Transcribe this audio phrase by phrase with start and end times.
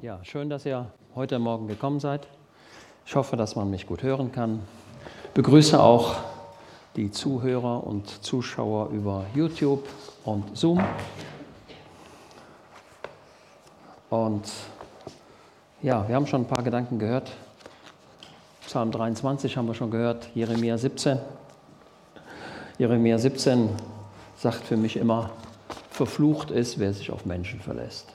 [0.00, 2.26] Ja, schön, dass ihr heute Morgen gekommen seid.
[3.06, 4.60] Ich hoffe, dass man mich gut hören kann.
[5.34, 6.16] Begrüße auch
[6.96, 9.88] die Zuhörer und Zuschauer über YouTube
[10.24, 10.82] und Zoom.
[14.10, 14.50] Und
[15.82, 17.30] ja, wir haben schon ein paar Gedanken gehört.
[18.66, 21.18] Psalm 23 haben wir schon gehört, Jeremia 17.
[22.78, 23.68] Jeremia 17
[24.36, 25.30] sagt für mich immer,
[25.90, 28.12] verflucht ist, wer sich auf Menschen verlässt.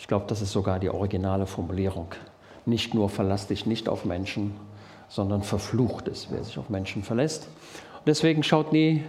[0.00, 2.08] Ich glaube, das ist sogar die originale Formulierung.
[2.64, 4.56] Nicht nur verlass dich nicht auf Menschen,
[5.08, 7.44] sondern verflucht ist, wer sich auf Menschen verlässt.
[7.98, 9.04] Und deswegen schaut nie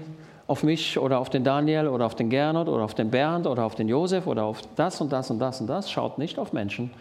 [0.48, 3.64] auf mich oder auf den Daniel oder auf den Gernot oder auf den Bernd oder
[3.64, 5.90] auf den Josef oder auf das und das und das und das.
[5.90, 6.92] Schaut nicht auf Menschen,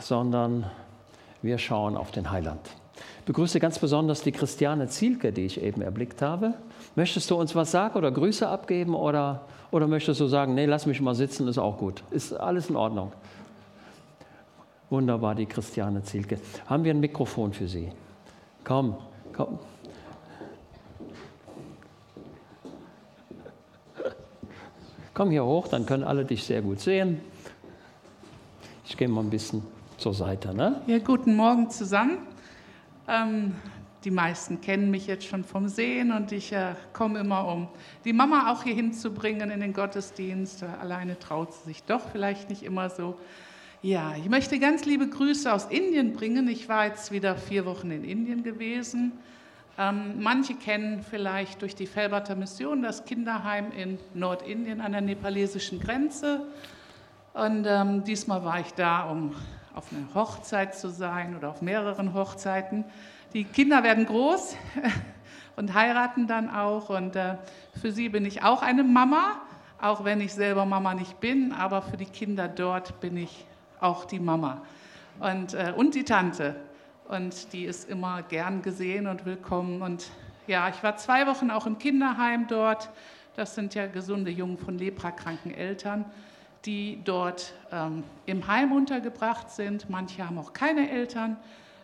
[0.00, 0.70] sondern
[1.42, 2.60] wir schauen auf den Heiland.
[3.28, 6.54] Begrüße ganz besonders die Christiane Zielke, die ich eben erblickt habe.
[6.96, 10.86] Möchtest du uns was sagen oder Grüße abgeben oder oder möchtest du sagen, nee, lass
[10.86, 12.02] mich mal sitzen, ist auch gut.
[12.10, 13.12] Ist alles in Ordnung.
[14.88, 16.40] Wunderbar, die Christiane Zielke.
[16.64, 17.92] Haben wir ein Mikrofon für Sie?
[18.64, 18.96] Komm,
[19.34, 19.58] komm.
[25.12, 27.20] Komm hier hoch, dann können alle dich sehr gut sehen.
[28.86, 29.62] Ich gehe mal ein bisschen
[29.98, 30.54] zur Seite.
[30.54, 30.80] Ne?
[30.86, 32.37] Ja, guten Morgen zusammen.
[33.08, 33.54] Ähm,
[34.04, 37.68] die meisten kennen mich jetzt schon vom Sehen und ich äh, komme immer, um
[38.04, 40.62] die Mama auch hier hinzubringen in den Gottesdienst.
[40.62, 43.18] Alleine traut sie sich doch vielleicht nicht immer so.
[43.82, 46.48] Ja, ich möchte ganz liebe Grüße aus Indien bringen.
[46.48, 49.12] Ich war jetzt wieder vier Wochen in Indien gewesen.
[49.78, 55.80] Ähm, manche kennen vielleicht durch die Felberter Mission das Kinderheim in Nordindien an der nepalesischen
[55.80, 56.46] Grenze.
[57.34, 59.34] Und ähm, diesmal war ich da, um
[59.78, 62.84] auf einer Hochzeit zu sein oder auf mehreren Hochzeiten.
[63.32, 64.56] Die Kinder werden groß
[65.56, 66.90] und heiraten dann auch.
[66.90, 67.36] Und äh,
[67.80, 69.40] für sie bin ich auch eine Mama,
[69.80, 71.52] auch wenn ich selber Mama nicht bin.
[71.52, 73.46] Aber für die Kinder dort bin ich
[73.78, 74.62] auch die Mama
[75.20, 76.56] und, äh, und die Tante.
[77.06, 79.80] Und die ist immer gern gesehen und willkommen.
[79.80, 80.10] Und
[80.48, 82.90] ja, ich war zwei Wochen auch im Kinderheim dort.
[83.36, 86.04] Das sind ja gesunde Jungen von leprakranken Eltern,
[86.68, 89.88] die dort ähm, im Heim untergebracht sind.
[89.88, 91.38] Manche haben auch keine Eltern.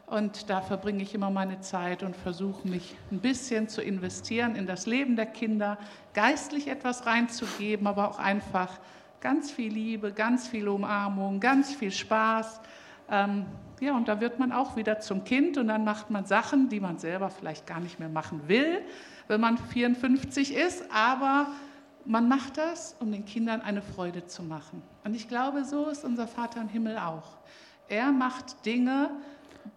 [0.04, 4.66] Und da verbringe ich immer meine Zeit und versuche mich ein bisschen zu investieren in
[4.66, 5.78] das Leben der Kinder,
[6.12, 8.78] geistlich etwas reinzugeben, aber auch einfach
[9.22, 12.60] ganz viel Liebe, ganz viel Umarmung, ganz viel Spaß.
[13.10, 13.46] Ähm,
[13.80, 16.80] ja, und da wird man auch wieder zum Kind und dann macht man Sachen, die
[16.80, 18.82] man selber vielleicht gar nicht mehr machen will,
[19.28, 21.46] wenn man 54 ist, aber
[22.04, 24.82] man macht das, um den Kindern eine Freude zu machen.
[25.04, 27.38] Und ich glaube, so ist unser Vater im Himmel auch.
[27.88, 29.10] Er macht Dinge,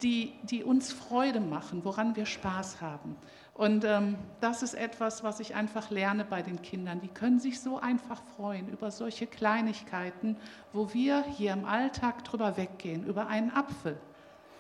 [0.02, 3.16] die, die uns Freude machen, woran wir Spaß haben.
[3.54, 7.02] Und ähm, das ist etwas, was ich einfach lerne bei den Kindern.
[7.02, 10.38] Die können sich so einfach freuen über solche Kleinigkeiten,
[10.74, 13.06] wo wir hier im Alltag drüber weggehen.
[13.06, 13.98] Über einen Apfel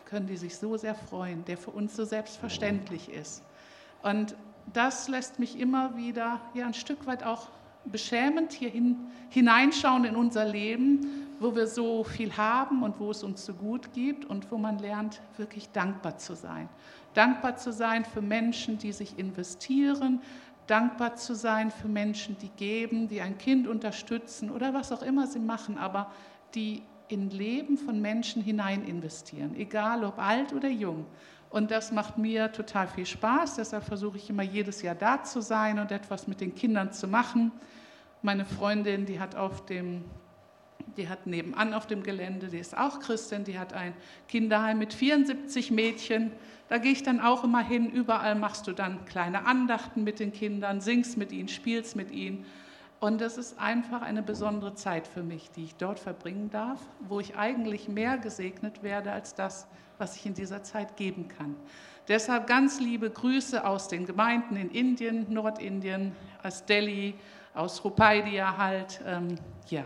[0.05, 3.43] können die sich so sehr freuen, der für uns so selbstverständlich ist.
[4.01, 4.35] Und
[4.73, 7.49] das lässt mich immer wieder ja, ein Stück weit auch
[7.85, 8.97] beschämend hier hin,
[9.29, 13.93] hineinschauen in unser Leben, wo wir so viel haben und wo es uns so gut
[13.93, 16.67] gibt und wo man lernt, wirklich dankbar zu sein.
[17.13, 20.21] Dankbar zu sein für Menschen, die sich investieren,
[20.65, 25.27] dankbar zu sein für Menschen, die geben, die ein Kind unterstützen oder was auch immer
[25.27, 26.11] sie machen, aber
[26.53, 31.05] die in Leben von Menschen hinein investieren, egal ob alt oder jung.
[31.49, 33.55] Und das macht mir total viel Spaß.
[33.55, 37.07] Deshalb versuche ich immer jedes Jahr da zu sein und etwas mit den Kindern zu
[37.07, 37.51] machen.
[38.21, 40.03] Meine Freundin, die hat auf dem
[40.95, 43.93] die hat nebenan auf dem Gelände, die ist auch Christin, die hat ein
[44.27, 46.31] Kinderheim mit 74 Mädchen.
[46.69, 47.89] Da gehe ich dann auch immer hin.
[47.89, 52.45] Überall machst du dann kleine Andachten mit den Kindern, singst mit ihnen, spielst mit ihnen.
[52.99, 57.19] Und das ist einfach eine besondere Zeit für mich, die ich dort verbringen darf, wo
[57.19, 61.55] ich eigentlich mehr gesegnet werde als das, was ich in dieser Zeit geben kann.
[62.07, 67.13] Deshalb ganz liebe Grüße aus den Gemeinden in Indien, Nordindien, aus Delhi,
[67.53, 69.01] aus Rupaidia halt.
[69.05, 69.35] Ähm,
[69.67, 69.83] ja,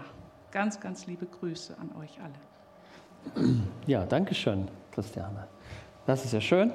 [0.52, 3.62] Ganz, ganz liebe Grüße an euch alle.
[3.88, 5.48] Ja, danke schön, Christiane.
[6.06, 6.74] Das ist ja schön.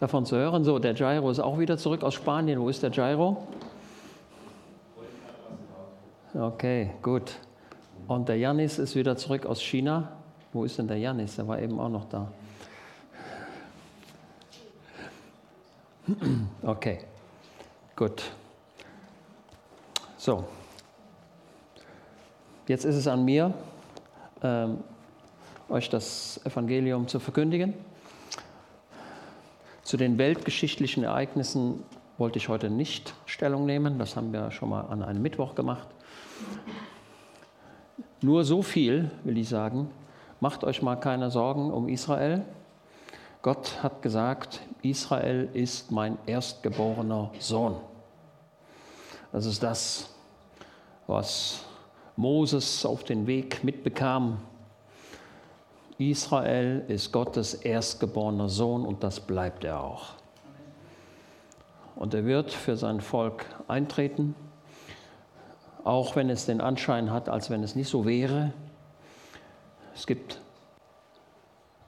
[0.00, 0.64] Davon zu hören.
[0.64, 2.58] So, der Gyro ist auch wieder zurück aus Spanien.
[2.58, 3.46] Wo ist der Gyro?
[6.32, 7.34] Okay, gut.
[8.08, 10.12] Und der Janis ist wieder zurück aus China.
[10.54, 11.36] Wo ist denn der Janis?
[11.36, 12.32] Der war eben auch noch da.
[16.62, 17.00] Okay,
[17.94, 18.22] gut.
[20.16, 20.44] So,
[22.66, 23.52] jetzt ist es an mir,
[24.42, 24.78] ähm,
[25.68, 27.74] euch das Evangelium zu verkündigen.
[29.90, 31.82] Zu den weltgeschichtlichen Ereignissen
[32.16, 33.98] wollte ich heute nicht Stellung nehmen.
[33.98, 35.88] Das haben wir schon mal an einem Mittwoch gemacht.
[38.20, 39.90] Nur so viel will ich sagen.
[40.38, 42.44] Macht euch mal keine Sorgen um Israel.
[43.42, 47.74] Gott hat gesagt, Israel ist mein erstgeborener Sohn.
[49.32, 50.14] Das ist das,
[51.08, 51.64] was
[52.14, 54.38] Moses auf den Weg mitbekam.
[56.00, 60.14] Israel ist Gottes erstgeborener Sohn und das bleibt er auch.
[61.96, 64.34] Und er wird für sein Volk eintreten,
[65.84, 68.52] auch wenn es den Anschein hat, als wenn es nicht so wäre.
[69.94, 70.40] Es gibt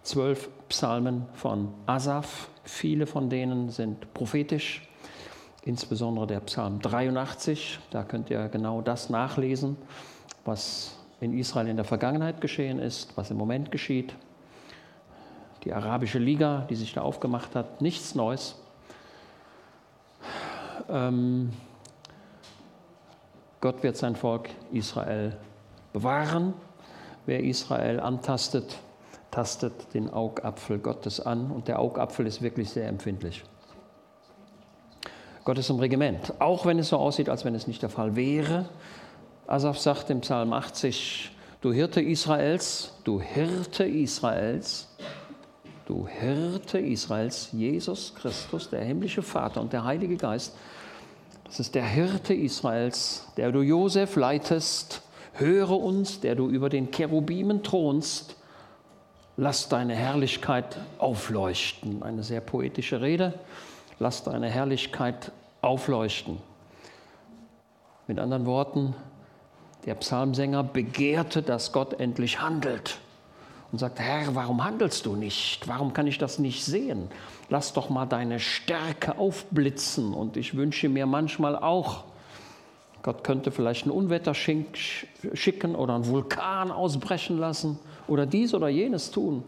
[0.02, 4.86] zwölf Psalmen von Asaf, viele von denen sind prophetisch,
[5.64, 9.76] insbesondere der Psalm 83, da könnt ihr genau das nachlesen,
[10.44, 14.12] was in Israel in der Vergangenheit geschehen ist, was im Moment geschieht.
[15.62, 18.60] Die arabische Liga, die sich da aufgemacht hat, nichts Neues.
[20.88, 21.52] Ähm,
[23.60, 25.36] Gott wird sein Volk Israel
[25.92, 26.54] bewahren.
[27.24, 28.80] Wer Israel antastet,
[29.30, 33.44] tastet den Augapfel Gottes an und der Augapfel ist wirklich sehr empfindlich.
[35.44, 38.16] Gott ist im Regiment, auch wenn es so aussieht, als wenn es nicht der Fall
[38.16, 38.68] wäre.
[39.52, 44.88] Asaf sagt im Psalm 80, du Hirte Israels, du Hirte Israels,
[45.84, 50.56] du Hirte Israels, Jesus Christus, der himmlische Vater und der Heilige Geist,
[51.44, 55.02] das ist der Hirte Israels, der du Josef leitest,
[55.34, 58.36] höre uns, der du über den Cherubimen thronst,
[59.36, 62.02] lass deine Herrlichkeit aufleuchten.
[62.02, 63.34] Eine sehr poetische Rede,
[63.98, 66.38] lass deine Herrlichkeit aufleuchten.
[68.06, 68.94] Mit anderen Worten,
[69.86, 72.98] der Psalmsänger begehrte, dass Gott endlich handelt
[73.72, 75.66] und sagt, Herr, warum handelst du nicht?
[75.66, 77.08] Warum kann ich das nicht sehen?
[77.48, 80.14] Lass doch mal deine Stärke aufblitzen.
[80.14, 82.04] Und ich wünsche mir manchmal auch,
[83.02, 89.10] Gott könnte vielleicht ein Unwetter schicken oder einen Vulkan ausbrechen lassen oder dies oder jenes
[89.10, 89.42] tun.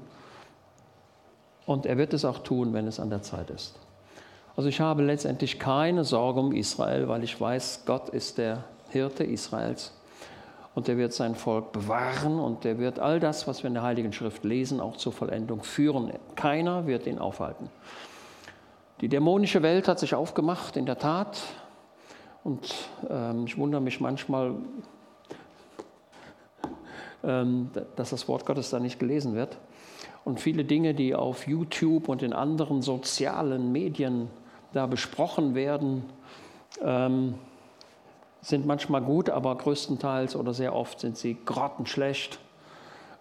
[1.67, 3.75] Und er wird es auch tun, wenn es an der Zeit ist.
[4.57, 9.23] Also ich habe letztendlich keine Sorge um Israel, weil ich weiß, Gott ist der Hirte
[9.25, 9.93] Israels
[10.75, 13.85] und er wird sein Volk bewahren und er wird all das, was wir in der
[13.85, 16.13] Heiligen Schrift lesen, auch zur Vollendung führen.
[16.35, 17.71] Keiner wird ihn aufhalten.
[19.01, 21.43] Die dämonische Welt hat sich aufgemacht, in der Tat.
[22.43, 22.75] Und
[23.09, 24.55] ähm, ich wundere mich manchmal,
[27.23, 29.59] ähm, dass das Wort Gottes da nicht gelesen wird.
[30.25, 34.29] Und viele Dinge, die auf YouTube und in anderen sozialen Medien
[34.73, 36.05] da besprochen werden,
[36.83, 37.35] ähm,
[38.45, 42.39] sind manchmal gut, aber größtenteils oder sehr oft sind sie grottenschlecht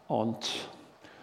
[0.09, 0.67] und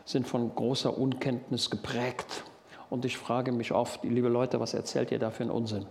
[0.07, 2.45] sind von großer Unkenntnis geprägt.
[2.89, 5.87] Und ich frage mich oft, liebe Leute, was erzählt ihr da für einen Unsinn?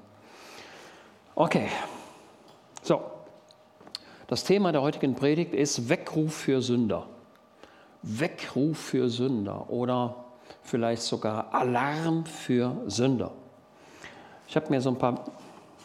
[1.36, 1.68] Okay,
[2.82, 3.00] so.
[4.28, 7.08] Das Thema der heutigen Predigt ist Weckruf für Sünder.
[8.02, 10.16] Weckruf für Sünder oder
[10.64, 13.32] vielleicht sogar Alarm für Sünder.
[14.48, 15.26] Ich habe mir so ein paar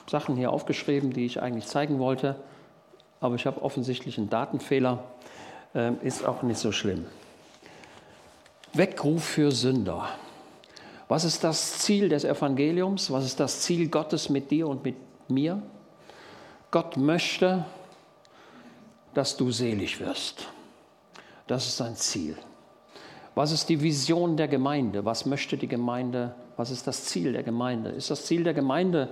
[0.07, 2.37] Sachen hier aufgeschrieben, die ich eigentlich zeigen wollte,
[3.21, 5.05] aber ich habe offensichtlich einen Datenfehler.
[5.75, 7.07] Ähm, ist auch nicht so schlimm.
[8.75, 10.09] Weckruf für Sünder.
[11.09, 13.11] Was ist das Ziel des Evangeliums?
[13.11, 14.97] Was ist das Ziel Gottes mit dir und mit
[15.29, 15.63] mir?
[16.71, 17.65] Gott möchte,
[19.15, 20.49] dass du selig wirst.
[21.47, 22.37] Das ist sein Ziel.
[23.35, 25.05] Was ist die Vision der Gemeinde?
[25.05, 26.35] Was möchte die Gemeinde?
[26.57, 27.91] Was ist das Ziel der Gemeinde?
[27.91, 29.09] Ist das Ziel der Gemeinde,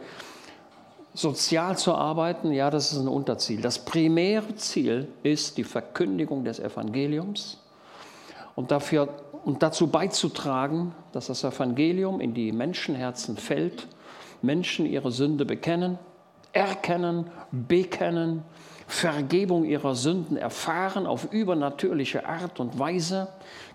[1.14, 3.61] sozial zu arbeiten, ja, das ist ein Unterziel.
[3.61, 7.59] Das primäre Ziel ist die Verkündigung des Evangeliums
[8.54, 9.09] und, dafür,
[9.45, 13.88] und dazu beizutragen, dass das Evangelium in die Menschenherzen fällt,
[14.40, 15.99] Menschen ihre Sünde bekennen,
[16.52, 18.42] erkennen, bekennen,
[18.87, 23.28] Vergebung ihrer Sünden erfahren auf übernatürliche Art und Weise,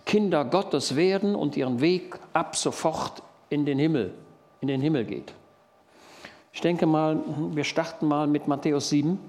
[0.06, 4.14] Kinder Gottes werden und ihren Weg ab sofort in den Himmel,
[4.62, 5.34] in den Himmel geht.
[6.58, 7.22] Ich denke mal,
[7.52, 9.20] wir starten mal mit Matthäus 7.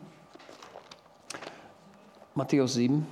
[2.34, 3.06] Matthäus 7.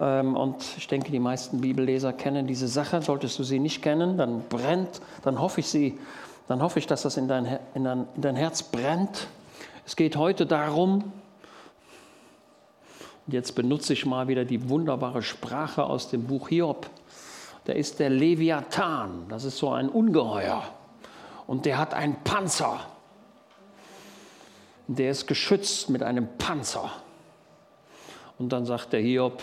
[0.00, 3.02] Ähm, und ich denke, die meisten Bibelleser kennen diese Sache.
[3.02, 5.98] Solltest du sie nicht kennen, dann brennt, dann hoffe ich, sie,
[6.48, 9.28] dann hoffe ich dass das in dein, in dein, in dein Herz brennt.
[9.84, 11.12] Es geht heute darum,
[13.26, 16.88] jetzt benutze ich mal wieder die wunderbare Sprache aus dem Buch Hiob.
[17.66, 20.62] Da ist der Leviathan, das ist so ein Ungeheuer
[21.46, 22.80] und der hat einen Panzer.
[24.86, 26.90] Der ist geschützt mit einem Panzer.
[28.38, 29.42] Und dann sagt der Hiob,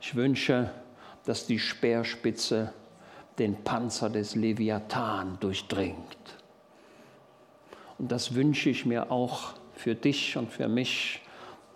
[0.00, 0.70] ich wünsche,
[1.24, 2.72] dass die Speerspitze
[3.38, 5.96] den Panzer des Leviathan durchdringt.
[7.98, 11.20] Und das wünsche ich mir auch für dich und für mich,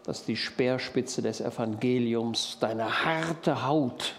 [0.05, 4.15] dass die Speerspitze des Evangeliums deine harte Haut,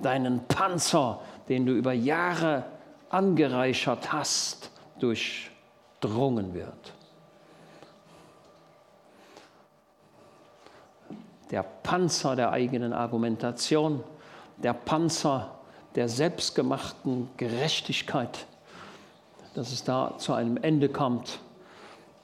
[0.00, 2.64] deinen Panzer, den du über Jahre
[3.10, 6.92] angereichert hast, durchdrungen wird.
[11.50, 14.02] Der Panzer der eigenen Argumentation,
[14.56, 15.56] der Panzer
[15.94, 18.46] der selbstgemachten Gerechtigkeit,
[19.54, 21.38] dass es da zu einem Ende kommt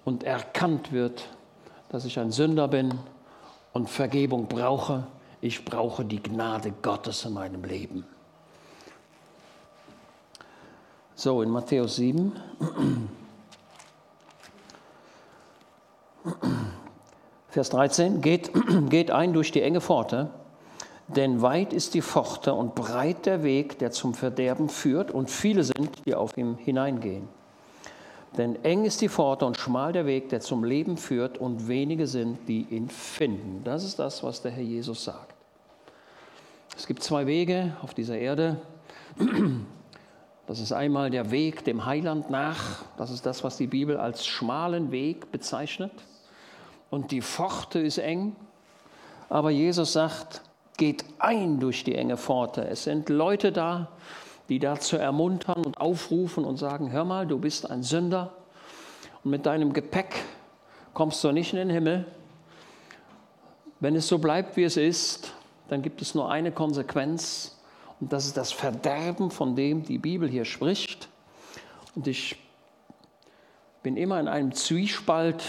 [0.05, 1.29] und erkannt wird,
[1.89, 2.99] dass ich ein Sünder bin
[3.73, 5.07] und Vergebung brauche.
[5.41, 8.05] Ich brauche die Gnade Gottes in meinem Leben.
[11.23, 12.33] So, in Matthäus 7.
[17.49, 18.50] Vers 13, geht,
[18.91, 20.31] geht ein durch die enge Pforte,
[21.07, 25.62] denn weit ist die Pforte und breit der Weg, der zum Verderben führt, und viele
[25.62, 27.29] sind, die auf ihm hineingehen.
[28.37, 32.09] Denn eng ist die Pforte und schmal der Weg, der zum Leben führt, und wenige
[32.09, 33.62] sind, die ihn finden.
[33.62, 35.37] Das ist das, was der Herr Jesus sagt.
[36.76, 38.61] Es gibt zwei Wege auf dieser Erde.
[40.47, 42.85] Das ist einmal der Weg dem Heiland nach.
[42.97, 45.93] Das ist das, was die Bibel als schmalen Weg bezeichnet.
[46.91, 48.35] Und die Pforte ist eng.
[49.29, 50.43] Aber Jesus sagt,
[50.77, 52.67] geht ein durch die enge Pforte.
[52.67, 53.89] Es sind Leute da,
[54.49, 58.33] die dazu ermuntern und aufrufen und sagen, hör mal, du bist ein Sünder
[59.23, 60.25] und mit deinem Gepäck
[60.93, 62.05] kommst du nicht in den Himmel.
[63.81, 65.33] Wenn es so bleibt, wie es ist,
[65.69, 67.59] dann gibt es nur eine Konsequenz
[68.03, 71.09] und das ist das Verderben, von dem die Bibel hier spricht.
[71.95, 72.35] Und ich
[73.85, 75.45] bin immer in einem Zwiespalt,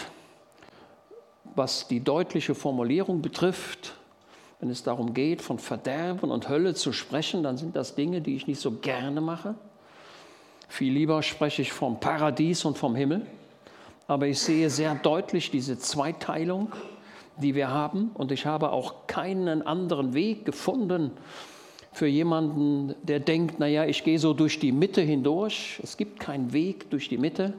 [1.56, 3.96] was die deutliche Formulierung betrifft.
[4.60, 8.36] Wenn es darum geht, von Verderben und Hölle zu sprechen, dann sind das Dinge, die
[8.36, 9.56] ich nicht so gerne mache.
[10.68, 13.26] Viel lieber spreche ich vom Paradies und vom Himmel.
[14.06, 16.72] Aber ich sehe sehr deutlich diese Zweiteilung,
[17.36, 18.12] die wir haben.
[18.14, 21.14] Und ich habe auch keinen anderen Weg gefunden
[21.94, 25.80] für jemanden, der denkt, naja, ich gehe so durch die Mitte hindurch.
[25.84, 27.54] Es gibt keinen Weg durch die Mitte.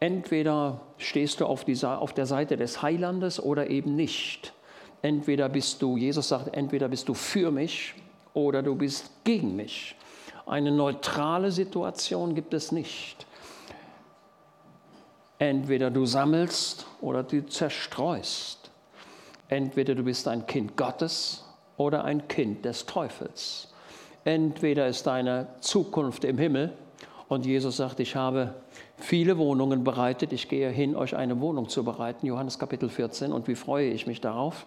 [0.00, 4.52] Entweder stehst du auf, die, auf der Seite des Heilandes oder eben nicht.
[5.00, 7.94] Entweder bist du, Jesus sagt, entweder bist du für mich
[8.34, 9.96] oder du bist gegen mich.
[10.46, 13.26] Eine neutrale Situation gibt es nicht.
[15.38, 18.70] Entweder du sammelst oder du zerstreust.
[19.48, 21.43] Entweder du bist ein Kind Gottes
[21.76, 23.72] oder ein Kind des Teufels.
[24.24, 26.72] Entweder ist deine Zukunft im Himmel
[27.28, 28.54] und Jesus sagt, ich habe
[28.96, 33.48] viele Wohnungen bereitet, ich gehe hin, euch eine Wohnung zu bereiten, Johannes Kapitel 14, und
[33.48, 34.66] wie freue ich mich darauf.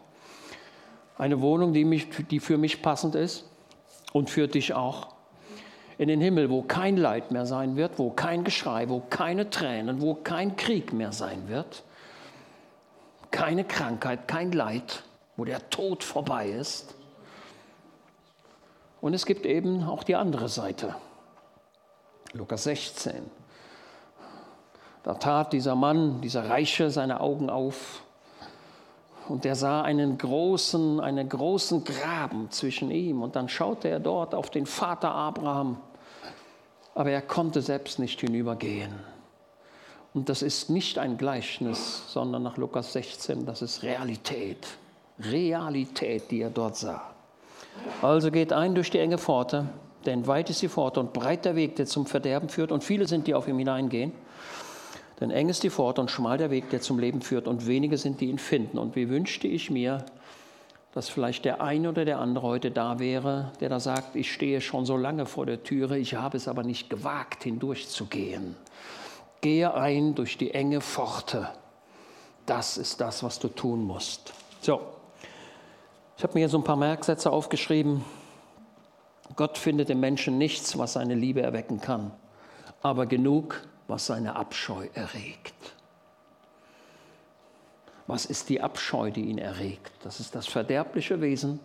[1.18, 3.50] Eine Wohnung, die, mich, die für mich passend ist
[4.14, 5.16] und für dich auch.
[5.98, 10.02] In den Himmel, wo kein Leid mehr sein wird, wo kein Geschrei, wo keine Tränen,
[10.02, 11.84] wo kein Krieg mehr sein wird.
[13.32, 15.04] Keine Krankheit, kein Leid,
[15.38, 16.97] wo der Tod vorbei ist.
[19.08, 20.94] Und es gibt eben auch die andere Seite.
[22.34, 23.14] Lukas 16.
[25.04, 28.02] Da tat dieser Mann, dieser Reiche, seine Augen auf
[29.30, 33.22] und er sah einen großen, einen großen Graben zwischen ihm.
[33.22, 35.78] Und dann schaute er dort auf den Vater Abraham,
[36.94, 38.94] aber er konnte selbst nicht hinübergehen.
[40.14, 44.68] Und das ist nicht ein Gleichnis, sondern nach Lukas 16, das ist Realität.
[45.18, 47.14] Realität, die er dort sah.
[48.01, 49.67] Also geht ein durch die enge Pforte,
[50.05, 53.07] denn weit ist die Pforte und breit der Weg, der zum Verderben führt, und viele
[53.07, 54.12] sind, die auf ihm hineingehen.
[55.19, 57.98] Denn eng ist die Pforte und schmal der Weg, der zum Leben führt, und wenige
[57.98, 58.77] sind, die ihn finden.
[58.77, 60.05] Und wie wünschte ich mir,
[60.93, 64.62] dass vielleicht der eine oder der andere heute da wäre, der da sagt, ich stehe
[64.62, 68.55] schon so lange vor der Türe, ich habe es aber nicht gewagt, hindurchzugehen.
[69.41, 71.50] Gehe ein durch die enge Pforte.
[72.46, 74.34] Das ist das, was du tun musst.
[74.62, 74.81] So,
[76.17, 78.03] ich habe mir hier so ein paar Merksätze aufgeschrieben.
[79.36, 82.12] Gott findet im Menschen nichts, was seine Liebe erwecken kann,
[82.81, 85.53] aber genug, was seine Abscheu erregt.
[88.07, 89.91] Was ist die Abscheu, die ihn erregt?
[90.03, 91.59] Das ist das verderbliche Wesen,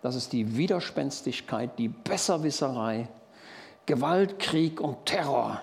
[0.00, 3.08] das ist die Widerspenstigkeit, die Besserwisserei,
[3.84, 5.60] Gewalt, Krieg und Terror.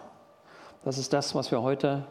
[0.83, 2.05] Das ist das, was wir heute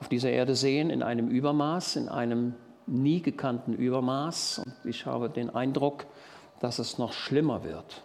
[0.00, 2.54] auf dieser Erde sehen, in einem Übermaß, in einem
[2.86, 4.62] nie gekannten Übermaß.
[4.64, 6.06] Und ich habe den Eindruck,
[6.60, 8.02] dass es noch schlimmer wird.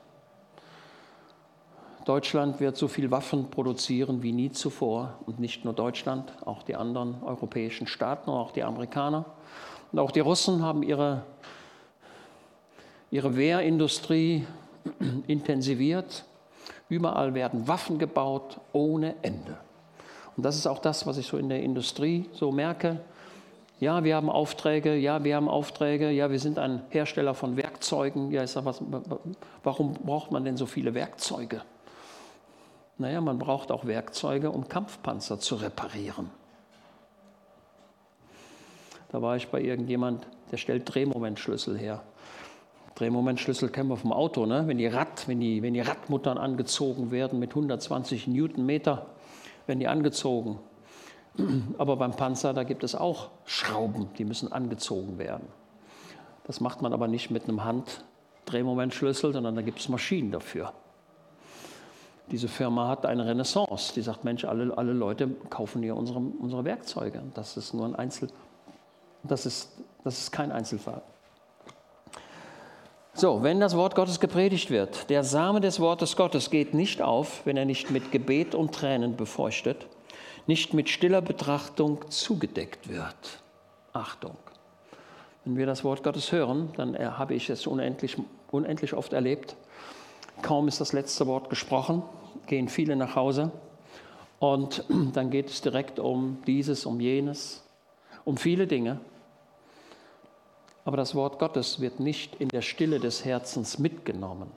[2.05, 5.19] Deutschland wird so viel Waffen produzieren wie nie zuvor.
[5.25, 9.25] Und nicht nur Deutschland, auch die anderen europäischen Staaten, auch die Amerikaner.
[9.91, 11.23] Und auch die Russen haben ihre,
[13.11, 14.47] ihre Wehrindustrie
[15.27, 16.25] intensiviert.
[16.89, 19.57] Überall werden Waffen gebaut ohne Ende.
[20.35, 22.99] Und das ist auch das, was ich so in der Industrie so merke.
[23.81, 28.29] Ja, wir haben Aufträge, ja, wir haben Aufträge, ja, wir sind ein Hersteller von Werkzeugen.
[28.29, 28.79] Ja, ich sage, was,
[29.63, 31.63] warum braucht man denn so viele Werkzeuge?
[32.99, 36.29] Naja, man braucht auch Werkzeuge, um Kampfpanzer zu reparieren.
[39.11, 42.03] Da war ich bei irgendjemand, der stellt Drehmomentschlüssel her.
[42.93, 44.67] Drehmomentschlüssel kennen wir vom Auto, ne?
[44.67, 49.07] wenn, die Rad, wenn, die, wenn die Radmuttern angezogen werden mit 120 Newtonmeter,
[49.65, 50.59] werden die angezogen.
[51.77, 55.47] Aber beim Panzer, da gibt es auch Schrauben, die müssen angezogen werden.
[56.45, 60.73] Das macht man aber nicht mit einem Handdrehmomentschlüssel, sondern da gibt es Maschinen dafür.
[62.31, 63.93] Diese Firma hat eine Renaissance.
[63.93, 67.21] Die sagt, Mensch, alle, alle Leute kaufen hier unsere, unsere Werkzeuge.
[67.33, 68.29] Das ist nur ein Einzel,
[69.23, 69.71] das ist,
[70.03, 71.01] das ist kein Einzelfall.
[73.13, 77.45] So, wenn das Wort Gottes gepredigt wird, der Same des Wortes Gottes geht nicht auf,
[77.45, 79.85] wenn er nicht mit Gebet und Tränen befeuchtet
[80.47, 83.41] nicht mit stiller Betrachtung zugedeckt wird.
[83.93, 84.37] Achtung.
[85.43, 88.17] Wenn wir das Wort Gottes hören, dann habe ich es unendlich,
[88.51, 89.55] unendlich oft erlebt.
[90.41, 92.03] Kaum ist das letzte Wort gesprochen,
[92.47, 93.51] gehen viele nach Hause
[94.39, 94.83] und
[95.13, 97.63] dann geht es direkt um dieses, um jenes,
[98.23, 98.99] um viele Dinge.
[100.83, 104.51] Aber das Wort Gottes wird nicht in der Stille des Herzens mitgenommen.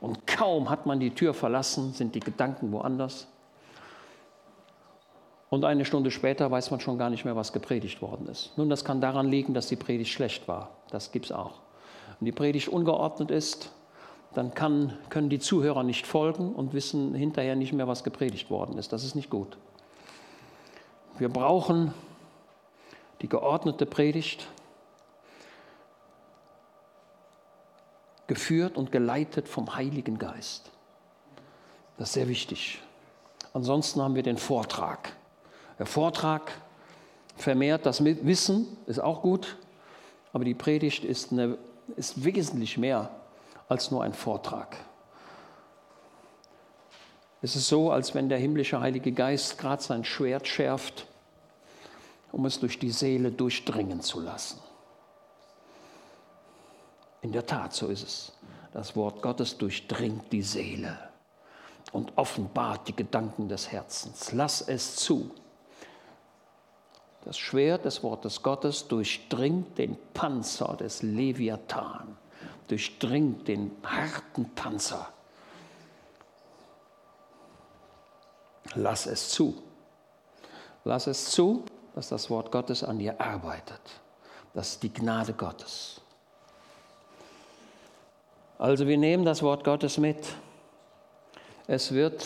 [0.00, 3.28] Und kaum hat man die Tür verlassen, sind die Gedanken woanders.
[5.48, 8.52] Und eine Stunde später weiß man schon gar nicht mehr, was gepredigt worden ist.
[8.56, 10.70] Nun, das kann daran liegen, dass die Predigt schlecht war.
[10.90, 11.60] Das gibt es auch.
[12.18, 13.70] Wenn die Predigt ungeordnet ist,
[14.34, 18.76] dann kann, können die Zuhörer nicht folgen und wissen hinterher nicht mehr, was gepredigt worden
[18.76, 18.92] ist.
[18.92, 19.56] Das ist nicht gut.
[21.18, 21.94] Wir brauchen
[23.22, 24.46] die geordnete Predigt,
[28.26, 30.70] geführt und geleitet vom Heiligen Geist.
[31.96, 32.82] Das ist sehr wichtig.
[33.54, 35.16] Ansonsten haben wir den Vortrag.
[35.78, 36.52] Der Vortrag
[37.36, 39.56] vermehrt das Wissen, ist auch gut,
[40.32, 41.58] aber die Predigt ist, eine,
[41.96, 43.10] ist wesentlich mehr
[43.68, 44.76] als nur ein Vortrag.
[47.42, 51.06] Es ist so, als wenn der himmlische Heilige Geist gerade sein Schwert schärft,
[52.32, 54.60] um es durch die Seele durchdringen zu lassen.
[57.20, 58.32] In der Tat, so ist es.
[58.72, 60.98] Das Wort Gottes durchdringt die Seele
[61.92, 64.32] und offenbart die Gedanken des Herzens.
[64.32, 65.30] Lass es zu.
[67.26, 72.16] Das Schwert des Wortes Gottes durchdringt den Panzer des Leviathan,
[72.68, 75.08] durchdringt den harten Panzer.
[78.76, 79.60] Lass es zu.
[80.84, 81.64] Lass es zu,
[81.96, 83.80] dass das Wort Gottes an dir arbeitet.
[84.54, 86.00] Das ist die Gnade Gottes.
[88.56, 90.24] Also wir nehmen das Wort Gottes mit.
[91.66, 92.24] Es wird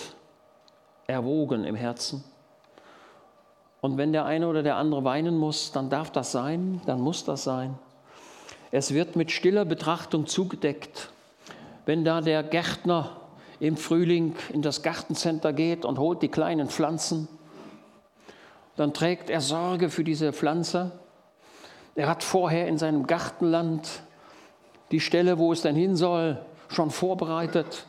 [1.07, 2.23] erwogen im Herzen.
[3.81, 7.25] Und wenn der eine oder der andere weinen muss, dann darf das sein, dann muss
[7.25, 7.79] das sein.
[8.71, 11.11] Es wird mit stiller Betrachtung zugedeckt.
[11.87, 13.17] Wenn da der Gärtner
[13.59, 17.29] im Frühling in das Gartencenter geht und holt die kleinen Pflanzen,
[18.77, 20.93] dann trägt er Sorge für diese Pflanze.
[21.95, 24.03] Er hat vorher in seinem Gartenland
[24.91, 27.87] die Stelle, wo es denn hin soll, schon vorbereitet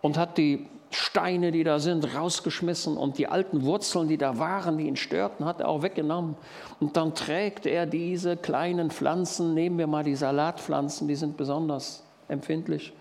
[0.00, 0.66] und hat die
[0.98, 5.44] Steine, die da sind, rausgeschmissen und die alten Wurzeln, die da waren, die ihn störten,
[5.44, 6.36] hat er auch weggenommen.
[6.80, 12.02] Und dann trägt er diese kleinen Pflanzen, nehmen wir mal die Salatpflanzen, die sind besonders
[12.28, 12.94] empfindlich.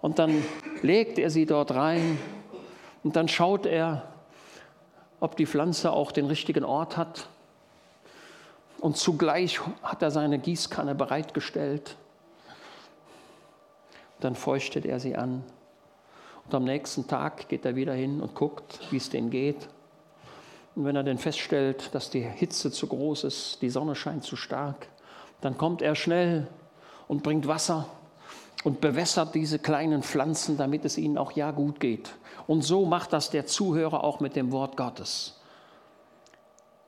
[0.00, 0.44] Und dann
[0.82, 2.18] legt er sie dort rein
[3.04, 4.02] und dann schaut er,
[5.20, 7.28] ob die Pflanze auch den richtigen Ort hat.
[8.80, 11.94] Und zugleich hat er seine Gießkanne bereitgestellt.
[14.18, 15.44] Dann feuchtet er sie an
[16.46, 19.68] und am nächsten Tag geht er wieder hin und guckt, wie es denen geht.
[20.76, 24.36] Und wenn er dann feststellt, dass die Hitze zu groß ist, die Sonne scheint zu
[24.36, 24.86] stark,
[25.40, 26.46] dann kommt er schnell
[27.08, 27.88] und bringt Wasser
[28.62, 32.14] und bewässert diese kleinen Pflanzen, damit es ihnen auch ja gut geht.
[32.46, 35.40] Und so macht das der Zuhörer auch mit dem Wort Gottes.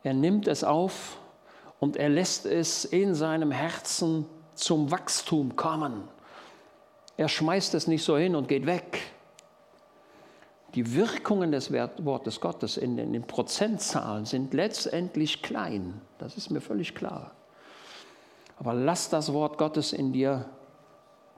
[0.04, 1.18] Er nimmt es auf
[1.80, 6.04] und er lässt es in seinem Herzen zum Wachstum kommen.
[7.16, 9.00] Er schmeißt es nicht so hin und geht weg,
[10.74, 16.00] die Wirkungen des Wortes Gottes in den Prozentzahlen sind letztendlich klein.
[16.18, 17.32] Das ist mir völlig klar.
[18.58, 20.44] Aber lass das Wort Gottes in dir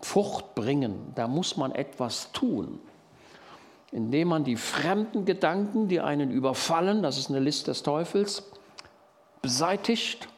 [0.03, 1.13] Frucht bringen.
[1.15, 2.81] Da muss man etwas tun.
[3.93, 8.45] Indem man die fremden Gedanken, die einen überfallen, das ist eine List des Teufels,
[9.43, 10.29] beseitigt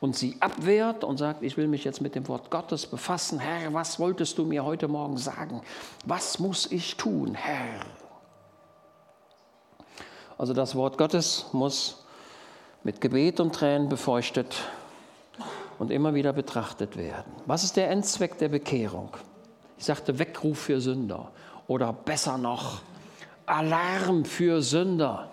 [0.00, 3.38] und sie abwehrt und sagt, ich will mich jetzt mit dem Wort Gottes befassen.
[3.38, 5.60] Herr, was wolltest du mir heute Morgen sagen?
[6.06, 7.84] Was muss ich tun, Herr?
[10.40, 12.02] Also das Wort Gottes muss
[12.82, 14.56] mit Gebet und Tränen befeuchtet
[15.78, 17.30] und immer wieder betrachtet werden.
[17.44, 19.10] Was ist der Endzweck der Bekehrung?
[19.76, 21.30] Ich sagte Weckruf für Sünder
[21.66, 22.80] oder besser noch
[23.44, 25.28] Alarm für Sünder.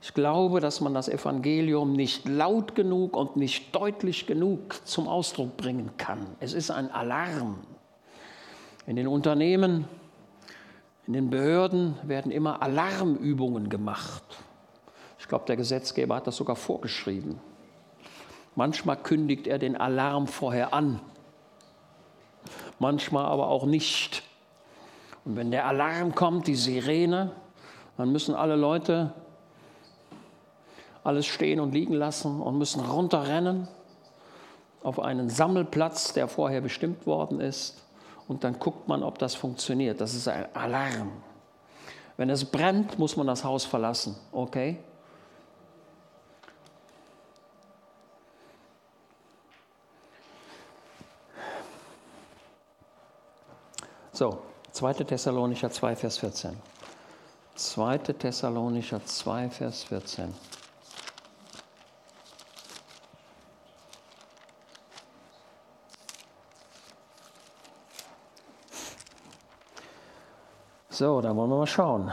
[0.00, 5.58] Ich glaube, dass man das Evangelium nicht laut genug und nicht deutlich genug zum Ausdruck
[5.58, 6.26] bringen kann.
[6.40, 7.58] Es ist ein Alarm.
[8.86, 9.86] In den Unternehmen,
[11.06, 14.22] in den Behörden werden immer Alarmübungen gemacht.
[15.18, 17.40] Ich glaube, der Gesetzgeber hat das sogar vorgeschrieben.
[18.54, 21.00] Manchmal kündigt er den Alarm vorher an,
[22.78, 24.22] manchmal aber auch nicht.
[25.24, 27.32] Und wenn der Alarm kommt, die Sirene,
[27.96, 29.12] dann müssen alle Leute
[31.02, 33.68] alles stehen und liegen lassen und müssen runterrennen
[34.82, 37.83] auf einen Sammelplatz, der vorher bestimmt worden ist.
[38.26, 40.00] Und dann guckt man, ob das funktioniert.
[40.00, 41.12] Das ist ein Alarm.
[42.16, 44.16] Wenn es brennt, muss man das Haus verlassen.
[44.32, 44.78] Okay?
[54.12, 54.38] So,
[54.70, 54.92] 2.
[55.04, 56.56] Thessalonicher 2, Vers 14.
[57.56, 57.98] 2.
[57.98, 60.32] Thessalonicher 2, Vers 14.
[70.94, 72.12] So, da wollen wir mal schauen.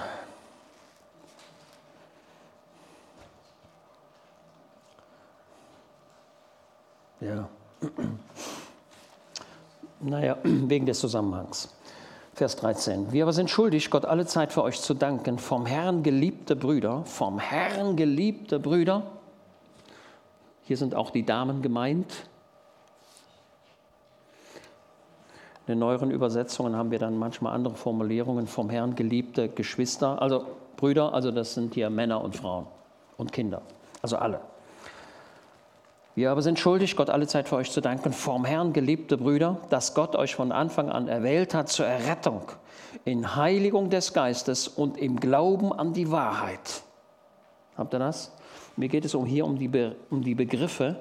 [7.20, 7.48] Ja.
[10.00, 11.70] Naja, wegen des Zusammenhangs.
[12.34, 13.12] Vers 13.
[13.12, 17.06] Wir aber sind schuldig, Gott alle Zeit für euch zu danken, vom Herrn geliebte Brüder,
[17.06, 19.04] vom Herrn geliebte Brüder.
[20.64, 22.31] Hier sind auch die Damen gemeint,
[25.72, 30.46] In den neueren Übersetzungen haben wir dann manchmal andere Formulierungen vom Herrn geliebte Geschwister, also
[30.76, 32.68] Brüder, also das sind hier Männer und Frauen
[33.16, 33.62] und Kinder,
[34.02, 34.42] also alle.
[36.14, 39.62] Wir aber sind schuldig, Gott alle Zeit für euch zu danken, vom Herrn geliebte Brüder,
[39.70, 42.42] dass Gott euch von Anfang an erwählt hat zur Errettung
[43.06, 46.84] in Heiligung des Geistes und im Glauben an die Wahrheit.
[47.78, 48.34] Habt ihr das?
[48.76, 50.98] Mir geht es um hier um die, Be um die Begriffe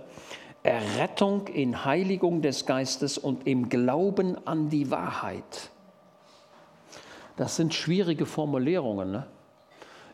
[0.62, 5.70] Errettung in Heiligung des Geistes und im Glauben an die Wahrheit.
[7.36, 9.10] Das sind schwierige Formulierungen.
[9.10, 9.26] Ne?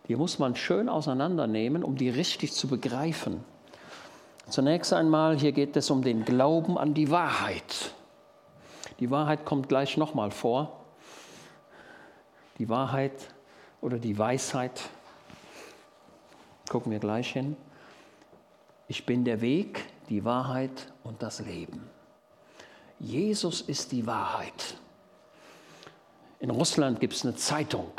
[0.07, 3.45] Die muss man schön auseinandernehmen, um die richtig zu begreifen.
[4.49, 7.93] Zunächst einmal, hier geht es um den Glauben an die Wahrheit.
[9.01, 10.85] Die Wahrheit kommt gleich nochmal vor.
[12.59, 13.29] Die Wahrheit
[13.81, 14.89] oder die Weisheit,
[16.69, 17.57] gucken wir gleich hin.
[18.89, 21.88] Ich bin der Weg, die Wahrheit und das Leben.
[22.99, 24.77] Jesus ist die Wahrheit.
[26.40, 27.92] In Russland gibt es eine Zeitung,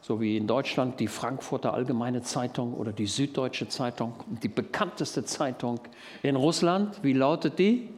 [0.00, 4.14] so wie in Deutschland die Frankfurter Allgemeine Zeitung oder die Süddeutsche Zeitung.
[4.42, 5.80] Die bekannteste Zeitung
[6.22, 7.90] in Russland, wie lautet die?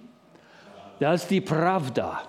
[1.01, 2.23] Das ist die Pravda.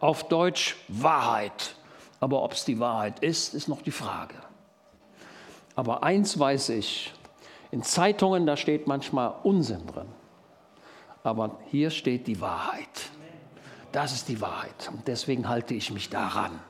[0.00, 1.76] Auf Deutsch Wahrheit.
[2.20, 4.34] Aber ob es die Wahrheit ist, ist noch die Frage.
[5.74, 7.12] Aber eins weiß ich,
[7.72, 10.08] in Zeitungen, da steht manchmal Unsinn drin.
[11.24, 13.10] Aber hier steht die Wahrheit.
[13.92, 14.90] Das ist die Wahrheit.
[14.92, 16.60] Und deswegen halte ich mich daran.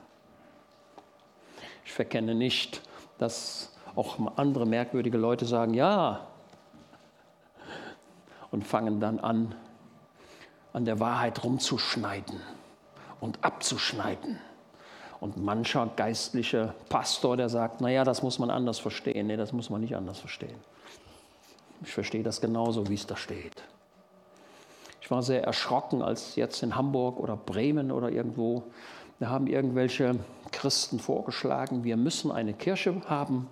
[1.85, 2.81] Ich verkenne nicht,
[3.17, 6.27] dass auch andere merkwürdige Leute sagen, ja,
[8.49, 9.55] und fangen dann an,
[10.71, 12.39] an der Wahrheit rumzuschneiden
[13.19, 14.39] und abzuschneiden.
[15.23, 19.27] Und mancher geistliche Pastor, der sagt, naja, das muss man anders verstehen.
[19.27, 20.57] Nee, das muss man nicht anders verstehen.
[21.81, 23.63] Ich verstehe das genauso, wie es da steht.
[24.99, 28.63] Ich war sehr erschrocken, als jetzt in Hamburg oder Bremen oder irgendwo,
[29.21, 30.19] da haben irgendwelche
[30.51, 33.47] Christen vorgeschlagen, wir müssen eine Kirche haben,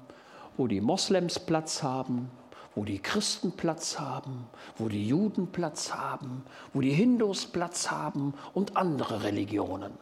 [0.58, 2.30] wo die Moslems Platz haben,
[2.76, 4.46] wo die Christen Platz haben,
[4.78, 9.94] wo die Juden Platz haben, wo die Hindus Platz haben und andere Religionen.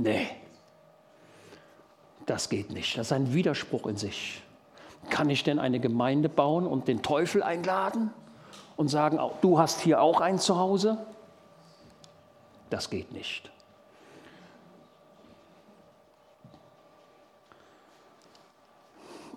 [0.00, 0.30] Nee,
[2.24, 2.96] das geht nicht.
[2.96, 4.42] Das ist ein Widerspruch in sich.
[5.10, 8.10] Kann ich denn eine Gemeinde bauen und den Teufel einladen
[8.76, 10.96] und sagen, du hast hier auch ein Zuhause?
[12.70, 13.50] Das geht nicht.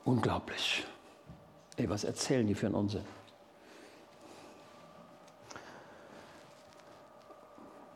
[0.06, 0.86] Unglaublich.
[1.76, 3.06] Ey, was erzählen die für einen Unsinn?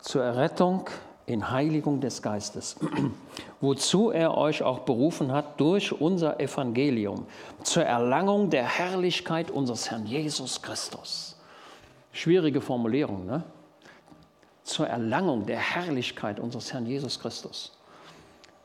[0.02, 0.90] Zur Errettung
[1.28, 2.78] in Heiligung des Geistes,
[3.62, 7.28] wozu er euch auch berufen hat durch unser Evangelium,
[7.64, 11.38] zur Erlangung der Herrlichkeit unseres Herrn Jesus Christus.
[12.14, 13.44] Schwierige Formulierung, ne?
[14.64, 17.78] Zur Erlangung der Herrlichkeit unseres Herrn Jesus Christus.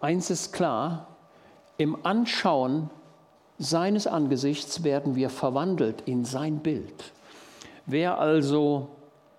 [0.01, 1.09] Eins ist klar,
[1.79, 2.90] Im Anschauen
[3.59, 7.12] seines Angesichts werden wir verwandelt in sein Bild.
[7.87, 8.88] Wer also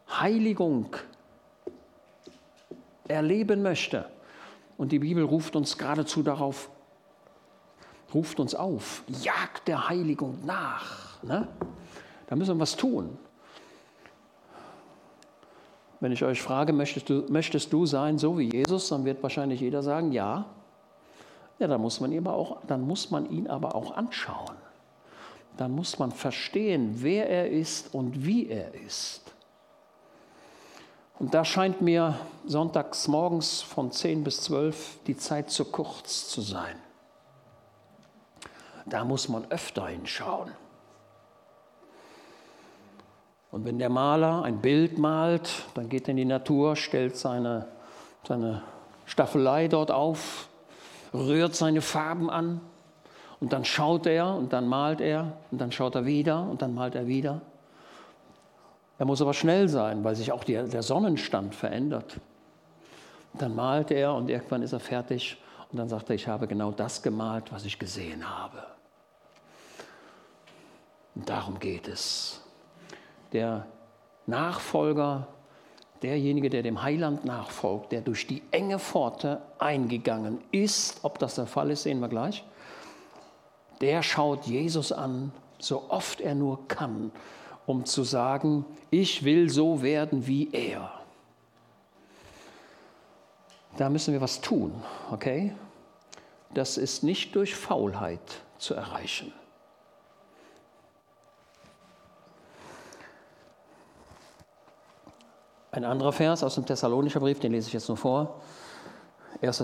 [0.10, 0.96] Heiligung
[3.08, 4.06] erleben möchte,
[4.78, 6.70] und die Bibel ruft uns geradezu darauf,
[8.14, 11.22] ruft uns auf, jagt der Heiligung nach.
[11.24, 11.48] Ne?
[12.28, 13.18] Da müssen wir was tun.
[16.00, 19.62] Wenn ich euch frage, möchtest du, möchtest du sein so wie Jesus, dann wird wahrscheinlich
[19.62, 20.46] jeder sagen, ja.
[21.60, 24.56] Ja, dann muss man aber auch, dann muss man ihn aber auch anschauen.
[25.56, 29.33] Dann muss man verstehen, wer er ist und wie er ist.
[31.24, 36.42] Und da scheint mir sonntags morgens von 10 bis 12 die Zeit zu kurz zu
[36.42, 36.76] sein.
[38.86, 40.52] Da muss man öfter hinschauen.
[43.52, 47.70] Und wenn der Maler ein Bild malt, dann geht er in die Natur, stellt seine,
[48.28, 48.62] seine
[49.06, 50.50] Staffelei dort auf,
[51.14, 52.60] rührt seine Farben an
[53.40, 56.76] und dann schaut er und dann malt er und dann schaut er wieder und dann
[56.76, 57.40] malt er wieder.
[59.00, 62.20] Er muss aber schnell sein, weil sich auch die, der Sonnenstand verändert.
[63.34, 65.38] dann malt er und irgendwann ist er fertig
[65.72, 68.64] und dann sagt er, ich habe genau das gemalt, was ich gesehen habe.
[71.16, 72.42] Und darum geht es
[73.32, 73.66] der
[74.28, 75.28] Nachfolger,
[76.04, 81.48] derjenige, der dem Heiland nachfolgt, der durch die enge Pforte eingegangen ist, ob das der
[81.48, 82.44] Fall ist, sehen wir gleich,
[83.82, 87.12] der schaut Jesus an, so oft er nur kann,
[87.66, 90.92] um zu sagen, ich will so werden wie er.
[93.78, 94.74] Da müssen wir was tun,
[95.12, 95.56] okay?
[96.54, 98.22] Das ist nicht durch Faulheit
[98.58, 99.34] zu erreichen.
[105.72, 108.40] Ein anderer Vers aus dem Thessalonischer Brief, den lese ich jetzt nur vor.
[109.42, 109.58] 1.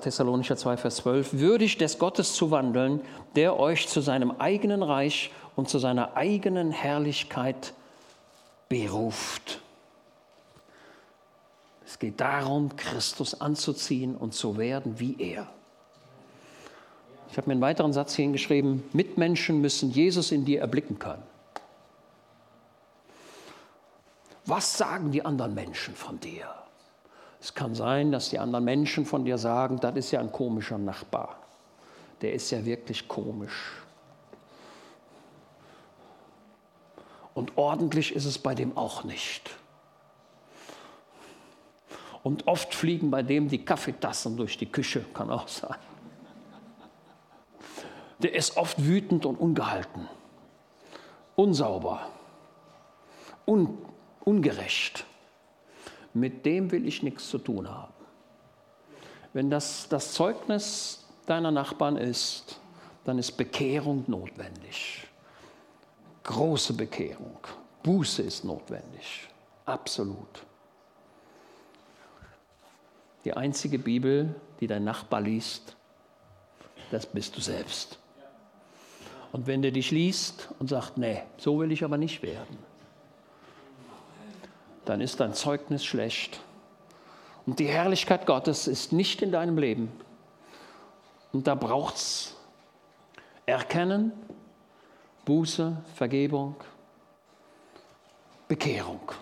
[0.00, 1.34] Thessalonicher 2, Vers 12.
[1.34, 3.00] Würdig des Gottes zu wandeln,
[3.34, 7.74] der euch zu seinem eigenen Reich und zu seiner eigenen Herrlichkeit
[8.68, 9.60] beruft.
[11.86, 15.46] Es geht darum, Christus anzuziehen und zu werden wie er.
[17.30, 21.22] Ich habe mir einen weiteren Satz hier hingeschrieben, Mitmenschen müssen Jesus in dir erblicken können.
[24.46, 26.46] Was sagen die anderen Menschen von dir?
[27.40, 30.78] Es kann sein, dass die anderen Menschen von dir sagen, das ist ja ein komischer
[30.78, 31.36] Nachbar.
[32.20, 33.83] Der ist ja wirklich komisch.
[37.34, 39.50] Und ordentlich ist es bei dem auch nicht.
[42.22, 45.76] Und oft fliegen bei dem die Kaffeetassen durch die Küche, kann auch sein.
[48.20, 50.08] Der ist oft wütend und ungehalten,
[51.36, 52.08] unsauber,
[53.46, 53.76] un
[54.24, 55.04] ungerecht.
[56.14, 57.92] Mit dem will ich nichts zu tun haben.
[59.34, 62.58] Wenn das das Zeugnis deiner Nachbarn ist,
[63.04, 65.06] dann ist Bekehrung notwendig.
[66.24, 67.38] Große Bekehrung.
[67.82, 69.28] Buße ist notwendig.
[69.66, 70.44] Absolut.
[73.24, 75.76] Die einzige Bibel, die dein Nachbar liest,
[76.90, 77.98] das bist du selbst.
[79.32, 82.58] Und wenn der dich liest und sagt, nee, so will ich aber nicht werden,
[84.84, 86.40] dann ist dein Zeugnis schlecht.
[87.46, 89.90] Und die Herrlichkeit Gottes ist nicht in deinem Leben.
[91.32, 92.36] Und da braucht es
[93.46, 94.12] Erkennen,
[95.24, 96.56] Buße, Vergebung,
[98.48, 99.12] Bekehrung.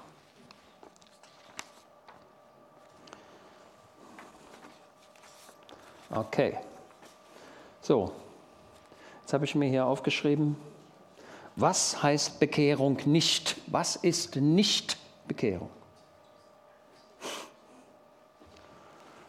[6.10, 6.58] Okay.
[7.80, 8.12] So,
[9.22, 10.56] jetzt habe ich mir hier aufgeschrieben,
[11.56, 13.56] was heißt Bekehrung nicht?
[13.66, 15.70] Was ist nicht Bekehrung.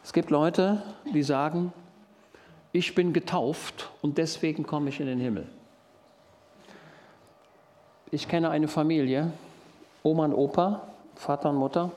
[0.04, 0.84] Es gibt Leute,
[1.14, 1.72] die sagen,
[2.72, 5.48] ich bin getauft und deswegen komme ich in den Himmel.
[8.14, 9.34] Ich kenne eine Familie,
[10.04, 11.90] Oma und Opa, Vater und Mutter,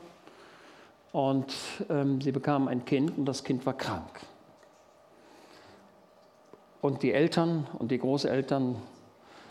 [1.13, 1.55] und
[1.91, 4.23] ähm, sie bekamen ein Kind und das Kind war krank.
[6.81, 8.77] Und die Eltern und die Großeltern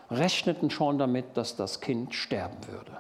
[0.10, 2.98] rechneten schon damit, dass das Kind sterben würde.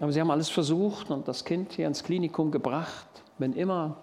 [0.00, 3.08] Aber sie haben alles versucht und das Kind hier ins Klinikum gebracht.
[3.36, 3.98] Wenn immer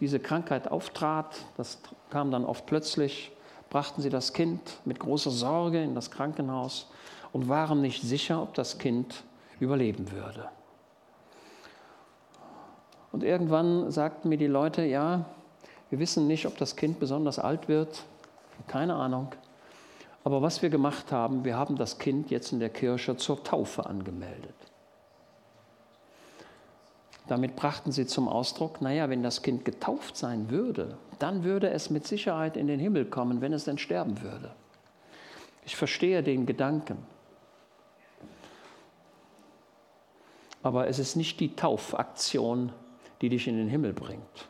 [0.00, 1.78] diese Krankheit auftrat, das
[2.10, 3.30] kam dann oft plötzlich,
[3.70, 6.86] brachten sie das Kind mit großer Sorge in das Krankenhaus
[7.32, 9.24] und waren nicht sicher, ob das Kind
[9.60, 10.48] überleben würde.
[13.12, 15.24] Und irgendwann sagten mir die Leute, ja,
[15.90, 18.04] wir wissen nicht, ob das Kind besonders alt wird,
[18.66, 19.32] keine Ahnung.
[20.24, 23.86] Aber was wir gemacht haben, wir haben das Kind jetzt in der Kirche zur Taufe
[23.86, 24.54] angemeldet.
[27.28, 31.90] Damit brachten sie zum Ausdruck, naja, wenn das Kind getauft sein würde, dann würde es
[31.90, 34.52] mit Sicherheit in den Himmel kommen, wenn es denn sterben würde.
[35.64, 36.98] Ich verstehe den Gedanken.
[40.62, 42.72] Aber es ist nicht die Taufaktion,
[43.20, 44.48] die dich in den Himmel bringt.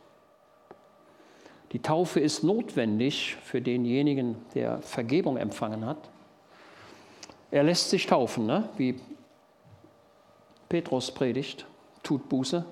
[1.72, 6.08] Die Taufe ist notwendig für denjenigen, der Vergebung empfangen hat.
[7.50, 8.68] Er lässt sich taufen, ne?
[8.76, 8.98] wie
[10.68, 11.66] Petrus predigt,
[12.02, 12.64] tut Buße.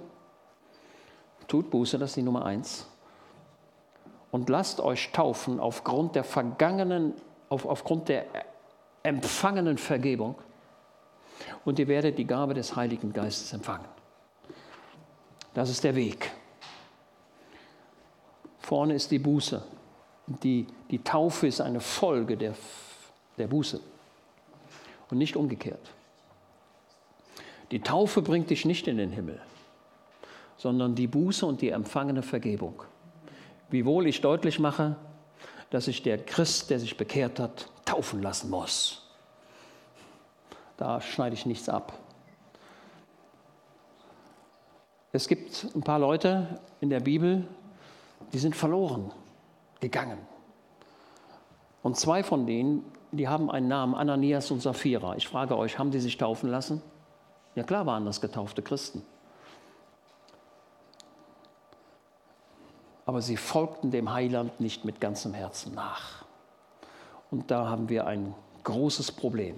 [1.48, 2.88] Tut Buße, das ist die Nummer eins.
[4.30, 7.14] Und lasst euch taufen aufgrund der vergangenen,
[7.48, 8.26] auf, aufgrund der
[9.02, 10.36] empfangenen Vergebung.
[11.64, 13.86] Und ihr werdet die Gabe des Heiligen Geistes empfangen.
[15.54, 16.30] Das ist der Weg.
[18.58, 19.62] Vorne ist die Buße.
[20.42, 22.54] Die, die Taufe ist eine Folge der,
[23.38, 23.80] der Buße
[25.08, 25.90] und nicht umgekehrt.
[27.70, 29.40] Die Taufe bringt dich nicht in den Himmel,
[30.56, 32.82] sondern die Buße und die empfangene Vergebung.
[33.68, 34.96] Wiewohl ich deutlich mache,
[35.70, 39.02] dass sich der Christ, der sich bekehrt hat, taufen lassen muss.
[40.76, 41.92] Da schneide ich nichts ab.
[45.12, 47.46] Es gibt ein paar Leute in der Bibel,
[48.32, 49.10] die sind verloren
[49.80, 50.18] gegangen.
[51.82, 55.16] Und zwei von denen, die haben einen Namen, Ananias und Sapphira.
[55.16, 56.82] Ich frage euch, haben die sich taufen lassen?
[57.54, 59.02] Ja klar waren das getaufte Christen.
[63.06, 66.24] Aber sie folgten dem Heiland nicht mit ganzem Herzen nach.
[67.30, 69.56] Und da haben wir ein großes Problem.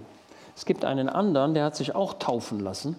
[0.55, 2.97] Es gibt einen anderen, der hat sich auch taufen lassen.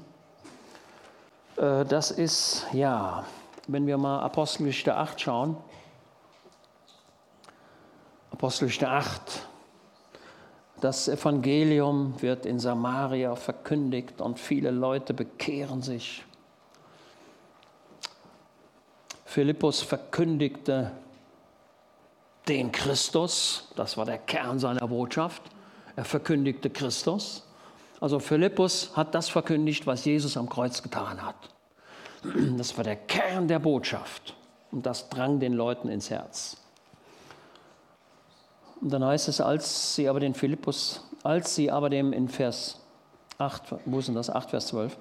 [1.57, 3.23] Äh, das ist, ja,
[3.67, 5.57] wenn wir mal Apostelgeschichte 8 schauen.
[8.31, 9.47] Apostelgeschichte 8.
[10.81, 16.23] Das Evangelium wird in Samaria verkündigt und viele Leute bekehren sich.
[19.29, 20.91] Philippus verkündigte
[22.47, 25.43] den Christus, das war der Kern seiner Botschaft.
[25.95, 27.45] Er verkündigte Christus.
[28.01, 31.35] Also Philippus hat das verkündigt, was Jesus am Kreuz getan hat.
[32.57, 34.35] Das war der Kern der Botschaft
[34.71, 36.57] und das drang den Leuten ins Herz.
[38.81, 42.79] Und dann heißt es, als sie aber den Philippus, als sie aber dem in Vers
[43.37, 44.31] 8, wo ist denn das?
[44.31, 44.97] 8, Vers 12.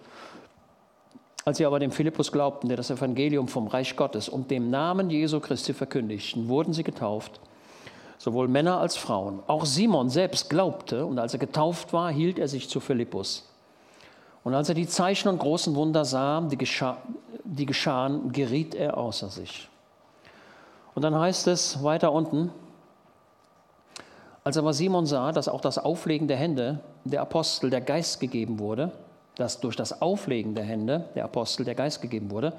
[1.48, 5.08] Als sie aber dem Philippus glaubten, der das Evangelium vom Reich Gottes und dem Namen
[5.08, 7.40] Jesu Christi verkündigten, wurden sie getauft,
[8.18, 9.42] sowohl Männer als Frauen.
[9.46, 13.48] Auch Simon selbst glaubte und als er getauft war, hielt er sich zu Philippus.
[14.44, 16.98] Und als er die Zeichen und großen Wunder sah, die, gescha
[17.44, 19.70] die geschahen, geriet er außer sich.
[20.94, 22.50] Und dann heißt es weiter unten,
[24.44, 28.58] als aber Simon sah, dass auch das Auflegen der Hände der Apostel der Geist gegeben
[28.58, 28.92] wurde,
[29.38, 32.52] dass durch das Auflegen der Hände der Apostel der Geist gegeben wurde,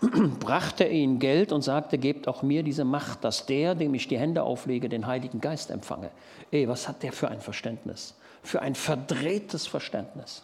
[0.40, 4.08] brachte er ihnen Geld und sagte, gebt auch mir diese Macht, dass der, dem ich
[4.08, 6.10] die Hände auflege, den Heiligen Geist empfange.
[6.50, 8.14] Ey, was hat der für ein Verständnis?
[8.42, 10.42] Für ein verdrehtes Verständnis.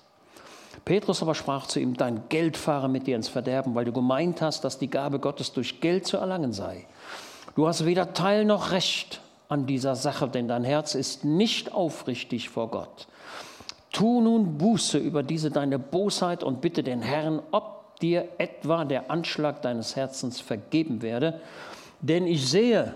[0.84, 4.40] Petrus aber sprach zu ihm, dein Geld fahre mit dir ins Verderben, weil du gemeint
[4.40, 6.86] hast, dass die Gabe Gottes durch Geld zu erlangen sei.
[7.56, 12.48] Du hast weder Teil noch Recht an dieser Sache, denn dein Herz ist nicht aufrichtig
[12.48, 13.08] vor Gott.
[13.92, 19.10] Tu nun Buße über diese deine Bosheit und bitte den Herrn, ob dir etwa der
[19.10, 21.40] Anschlag deines Herzens vergeben werde.
[22.00, 22.94] Denn ich sehe,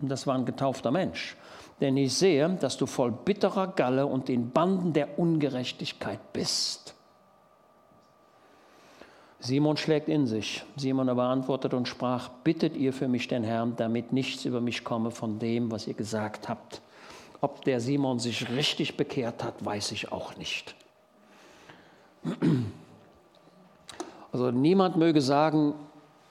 [0.00, 1.36] und das war ein getaufter Mensch,
[1.80, 6.94] denn ich sehe, dass du voll bitterer Galle und in Banden der Ungerechtigkeit bist.
[9.38, 10.62] Simon schlägt in sich.
[10.76, 14.84] Simon aber antwortet und sprach, bittet ihr für mich den Herrn, damit nichts über mich
[14.84, 16.82] komme von dem, was ihr gesagt habt.
[17.40, 20.74] Ob der Simon sich richtig bekehrt hat, weiß ich auch nicht.
[24.32, 25.74] Also niemand möge sagen,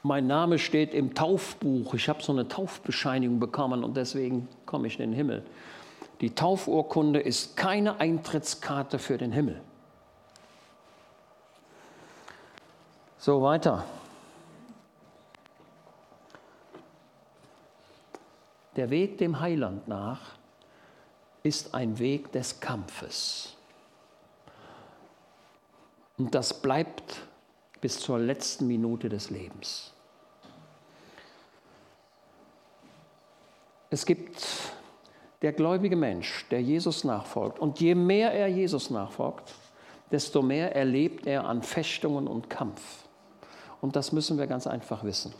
[0.04, 5.00] mein Name steht im Taufbuch, ich habe so eine Taufbescheinigung bekommen und deswegen komme ich
[5.00, 5.44] in den Himmel.
[6.22, 9.62] Die Taufurkunde ist keine Eintrittskarte für den Himmel.
[13.18, 13.84] So weiter.
[18.76, 20.39] Der Weg dem Heiland nach
[21.44, 23.56] ist ein Weg des Kampfes.
[26.18, 27.22] Und das bleibt
[27.82, 29.94] bis zur letzten Minute des Lebens.
[33.90, 34.46] Es gibt
[35.42, 37.60] der gläubige Mensch, der Jesus nachfolgt.
[37.60, 39.54] Und je mehr er Jesus nachfolgt,
[40.12, 43.06] desto mehr erlebt er an Fechtungen und Kampf.
[43.82, 45.34] Und das müssen wir ganz einfach wissen.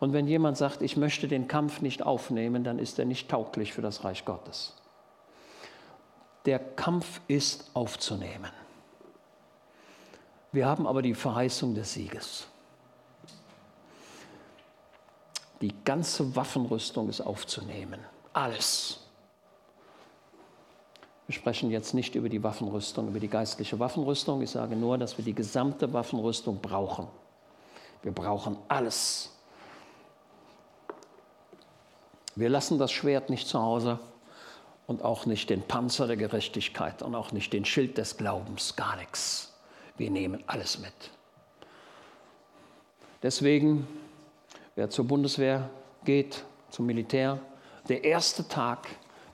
[0.00, 3.72] Und wenn jemand sagt, ich möchte den Kampf nicht aufnehmen, dann ist er nicht tauglich
[3.72, 4.74] für das Reich Gottes.
[6.46, 8.52] Der Kampf ist aufzunehmen.
[10.52, 12.46] Wir haben aber die Verheißung des Sieges.
[15.60, 18.00] Die ganze Waffenrüstung ist aufzunehmen.
[18.32, 19.00] Alles.
[21.26, 24.40] Wir sprechen jetzt nicht über die Waffenrüstung, über die geistliche Waffenrüstung.
[24.42, 27.08] Ich sage nur, dass wir die gesamte Waffenrüstung brauchen.
[28.02, 29.32] Wir brauchen alles.
[32.36, 33.98] Wir lassen das Schwert nicht zu Hause
[34.86, 38.96] und auch nicht den Panzer der Gerechtigkeit und auch nicht den Schild des Glaubens, gar
[38.96, 39.52] nichts.
[39.96, 40.92] Wir nehmen alles mit.
[43.22, 43.86] Deswegen,
[44.74, 45.68] wer zur Bundeswehr
[46.04, 47.40] geht, zum Militär,
[47.88, 48.86] der erste Tag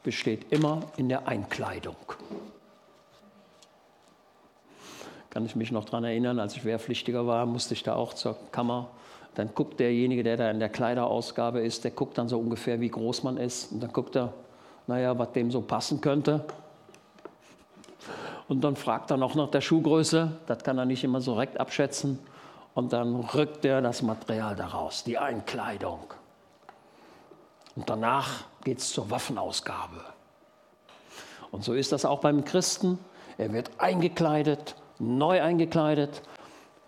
[0.02, 1.96] besteht immer in der Einkleidung.
[5.30, 8.36] Kann ich mich noch daran erinnern, als ich Wehrpflichtiger war, musste ich da auch zur
[8.52, 8.90] Kammer.
[9.34, 12.90] Dann guckt derjenige, der da in der Kleiderausgabe ist, der guckt dann so ungefähr, wie
[12.90, 13.72] groß man ist.
[13.72, 14.34] Und dann guckt er,
[14.86, 16.44] naja, was dem so passen könnte.
[18.48, 21.58] Und dann fragt er noch nach der Schuhgröße, das kann er nicht immer so direkt
[21.58, 22.18] abschätzen.
[22.74, 26.00] Und dann rückt er das Material daraus, die Einkleidung.
[27.76, 30.00] Und danach geht es zur Waffenausgabe.
[31.50, 32.98] Und so ist das auch beim Christen.
[33.38, 36.22] Er wird eingekleidet, neu eingekleidet.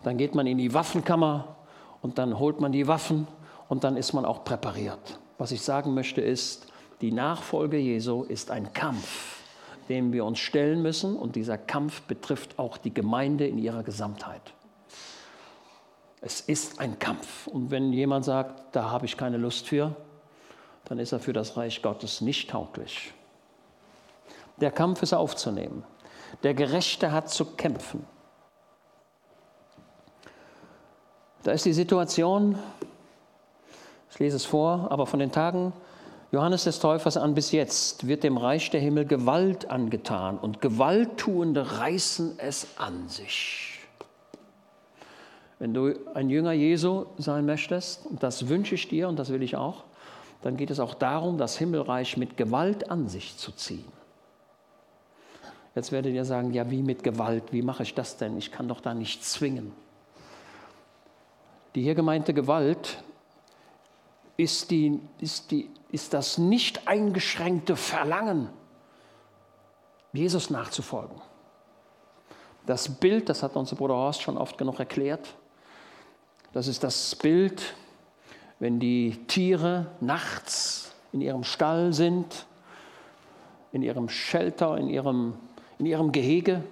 [0.03, 1.55] Dann geht man in die Waffenkammer
[2.01, 3.27] und dann holt man die Waffen
[3.69, 5.19] und dann ist man auch präpariert.
[5.37, 6.67] Was ich sagen möchte ist,
[7.01, 9.39] die Nachfolge Jesu ist ein Kampf,
[9.89, 14.53] dem wir uns stellen müssen und dieser Kampf betrifft auch die Gemeinde in ihrer Gesamtheit.
[16.21, 19.95] Es ist ein Kampf und wenn jemand sagt, da habe ich keine Lust für,
[20.85, 23.13] dann ist er für das Reich Gottes nicht tauglich.
[24.57, 25.83] Der Kampf ist aufzunehmen.
[26.43, 28.05] Der Gerechte hat zu kämpfen.
[31.43, 32.57] Da ist die Situation,
[34.09, 35.73] ich lese es vor, aber von den Tagen
[36.31, 41.79] Johannes des Täufers an bis jetzt wird dem Reich der Himmel Gewalt angetan und Gewalttuende
[41.79, 43.79] reißen es an sich.
[45.59, 49.41] Wenn du ein Jünger Jesu sein möchtest, und das wünsche ich dir und das will
[49.41, 49.83] ich auch,
[50.41, 53.85] dann geht es auch darum, das Himmelreich mit Gewalt an sich zu ziehen.
[55.73, 57.51] Jetzt werdet ihr sagen, ja, wie mit Gewalt?
[57.51, 58.37] Wie mache ich das denn?
[58.37, 59.71] Ich kann doch da nicht zwingen.
[61.75, 63.03] Die hier gemeinte Gewalt
[64.37, 68.49] ist, die, ist, die, ist das nicht eingeschränkte Verlangen,
[70.13, 71.21] Jesus nachzufolgen.
[72.65, 75.35] Das Bild, das hat unser Bruder Horst schon oft genug erklärt,
[76.53, 77.75] das ist das Bild
[78.59, 82.45] wenn die Tiere nachts in ihrem Stall sind,
[83.71, 85.33] in ihrem Shelter, in ihrem,
[85.77, 86.63] in ihrem Gehege.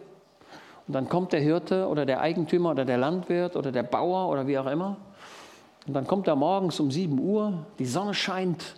[0.87, 4.47] Und dann kommt der Hirte oder der Eigentümer oder der Landwirt oder der Bauer oder
[4.47, 4.97] wie auch immer.
[5.87, 8.75] Und dann kommt er morgens um 7 Uhr, die Sonne scheint,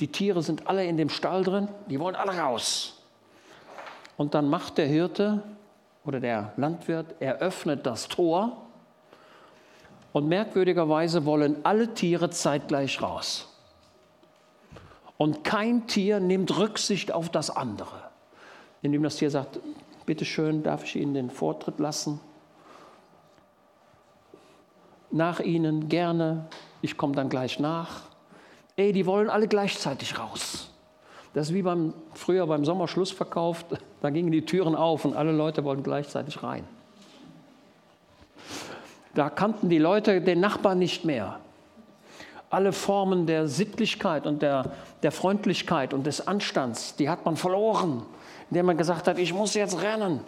[0.00, 3.02] die Tiere sind alle in dem Stall drin, die wollen alle raus.
[4.16, 5.42] Und dann macht der Hirte
[6.04, 8.66] oder der Landwirt, er öffnet das Tor
[10.12, 13.52] und merkwürdigerweise wollen alle Tiere zeitgleich raus.
[15.18, 18.02] Und kein Tier nimmt Rücksicht auf das andere.
[18.82, 19.58] Indem das Tier sagt,
[20.04, 22.20] bitte schön, darf ich Ihnen den Vortritt lassen?
[25.10, 26.46] Nach Ihnen gerne,
[26.82, 28.02] ich komme dann gleich nach.
[28.76, 30.70] Ey, die wollen alle gleichzeitig raus.
[31.32, 33.64] Das ist wie beim, früher beim Sommerschlussverkauf,
[34.00, 36.64] da gingen die Türen auf und alle Leute wollten gleichzeitig rein.
[39.14, 41.40] Da kannten die Leute den Nachbarn nicht mehr.
[42.50, 44.72] Alle Formen der Sittlichkeit und der,
[45.02, 48.02] der Freundlichkeit und des Anstands, die hat man verloren,
[48.50, 50.20] indem man gesagt hat, ich muss jetzt rennen.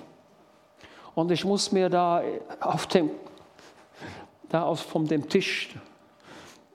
[1.15, 2.23] Und ich muss mir da
[2.61, 3.11] auf dem,
[4.49, 5.71] da auf, von dem Tisch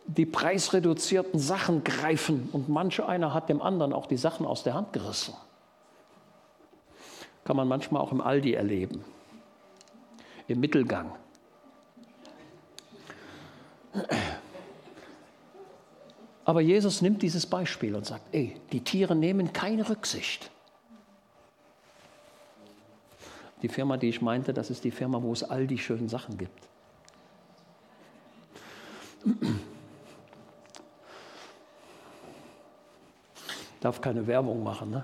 [0.06, 2.50] die preisreduzierten Sachen greifen.
[2.52, 5.34] Und manche einer hat dem anderen auch die Sachen aus der Hand gerissen.
[7.44, 9.04] Kann man manchmal auch im Aldi erleben,
[10.48, 11.12] im Mittelgang.
[16.46, 20.50] Aber Jesus nimmt dieses Beispiel und sagt, ey, die Tiere nehmen keine Rücksicht.
[23.62, 26.38] Die Firma, die ich meinte, das ist die Firma, wo es all die schönen Sachen
[26.38, 26.68] gibt.
[33.84, 35.04] Darf keine Werbung machen, ne?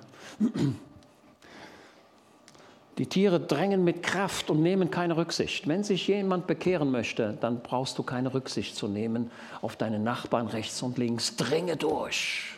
[2.97, 5.67] Die Tiere drängen mit Kraft und nehmen keine Rücksicht.
[5.67, 10.47] Wenn sich jemand bekehren möchte, dann brauchst du keine Rücksicht zu nehmen auf deine Nachbarn
[10.47, 11.35] rechts und links.
[11.35, 12.57] Dränge durch.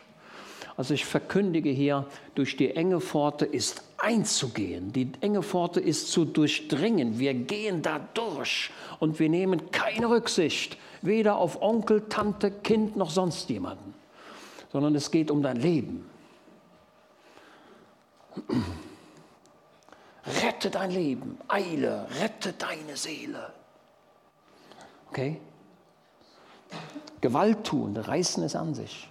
[0.78, 2.06] Also ich verkündige hier,
[2.36, 4.94] durch die enge Pforte ist einzugehen.
[4.94, 7.18] Die enge Pforte ist zu durchdringen.
[7.18, 8.70] Wir gehen da durch
[9.00, 13.96] und wir nehmen keine Rücksicht, weder auf Onkel, Tante, Kind noch sonst jemanden,
[14.72, 16.11] sondern es geht um dein Leben.
[20.26, 23.52] Rette dein Leben, eile, rette deine Seele.
[25.10, 25.42] Okay?
[27.20, 29.10] Gewalttuende reißen es an sich.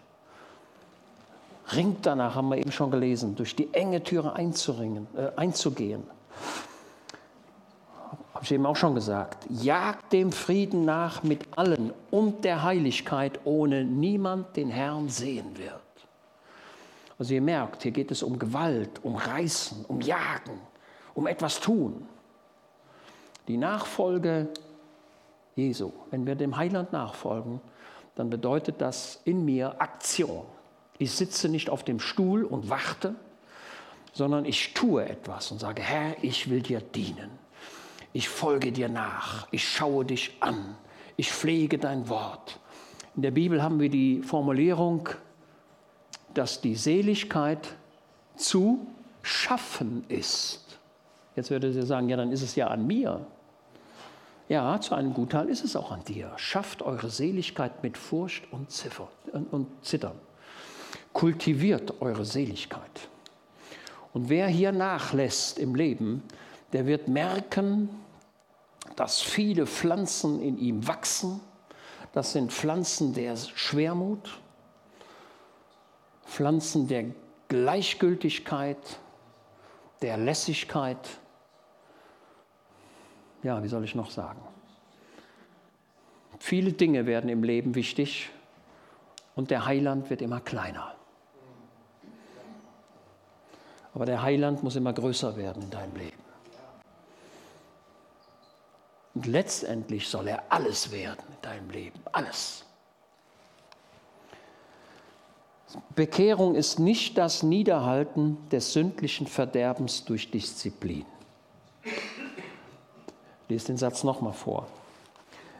[1.74, 6.02] Ringt danach, haben wir eben schon gelesen, durch die enge Türe einzuringen, äh, einzugehen.
[8.34, 9.46] Habe ich eben auch schon gesagt.
[9.50, 15.89] Jagt dem Frieden nach mit allen und der Heiligkeit, ohne niemand den Herrn sehen wird.
[17.20, 20.58] Also ihr merkt, hier geht es um Gewalt, um Reißen, um Jagen,
[21.12, 22.06] um etwas tun.
[23.46, 24.48] Die Nachfolge
[25.54, 27.60] Jesu, wenn wir dem Heiland nachfolgen,
[28.14, 30.46] dann bedeutet das in mir Aktion.
[30.96, 33.14] Ich sitze nicht auf dem Stuhl und warte,
[34.14, 37.30] sondern ich tue etwas und sage, Herr, ich will dir dienen.
[38.14, 39.46] Ich folge dir nach.
[39.50, 40.74] Ich schaue dich an.
[41.18, 42.58] Ich pflege dein Wort.
[43.14, 45.10] In der Bibel haben wir die Formulierung,
[46.34, 47.68] dass die Seligkeit
[48.36, 48.86] zu
[49.22, 50.78] schaffen ist.
[51.36, 53.26] Jetzt würde sie sagen, ja, dann ist es ja an mir.
[54.48, 56.32] Ja, zu einem Gutteil ist es auch an dir.
[56.36, 59.08] Schafft eure Seligkeit mit Furcht und, Ziffer,
[59.50, 60.18] und Zittern
[61.12, 63.08] kultiviert eure Seligkeit.
[64.12, 66.22] Und wer hier nachlässt im Leben,
[66.72, 67.88] der wird merken,
[68.96, 71.40] dass viele Pflanzen in ihm wachsen.
[72.12, 74.39] Das sind Pflanzen der Schwermut,
[76.30, 77.06] Pflanzen der
[77.48, 79.00] Gleichgültigkeit,
[80.00, 81.08] der Lässigkeit.
[83.42, 84.40] Ja, wie soll ich noch sagen?
[86.38, 88.30] Viele Dinge werden im Leben wichtig
[89.34, 90.94] und der Heiland wird immer kleiner.
[93.92, 96.22] Aber der Heiland muss immer größer werden in deinem Leben.
[99.16, 101.98] Und letztendlich soll er alles werden in deinem Leben.
[102.12, 102.64] Alles.
[105.94, 111.06] Bekehrung ist nicht das Niederhalten des sündlichen Verderbens durch Disziplin.
[113.48, 114.66] Lies den Satz nochmal vor.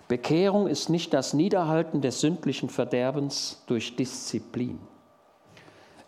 [0.09, 4.81] Bekehrung ist nicht das Niederhalten des sündlichen Verderbens durch Disziplin.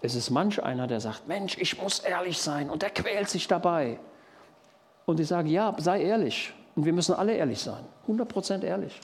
[0.01, 3.47] Es ist manch einer, der sagt, Mensch, ich muss ehrlich sein und der quält sich
[3.47, 4.01] dabei.
[5.07, 6.53] Und ich sage, ja, sei ehrlich.
[6.75, 9.01] Und wir müssen alle ehrlich sein, 100% ehrlich.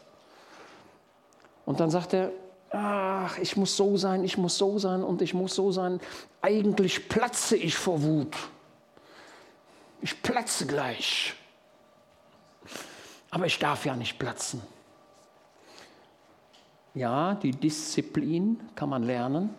[1.65, 2.33] Und dann sagt er,
[2.71, 6.01] ach, ich muss so sein, ich muss so sein und ich muss so sein.
[6.43, 8.37] Eigentlich platze ich vor Wut.
[10.01, 11.35] Ich platze gleich.
[13.31, 14.63] Aber ich darf ja nicht platzen.
[16.95, 19.55] Ja, die Disziplin kann man lernen,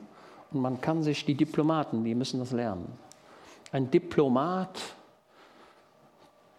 [0.51, 2.91] und man kann sich, die Diplomaten, die müssen das lernen.
[3.71, 4.81] Ein Diplomat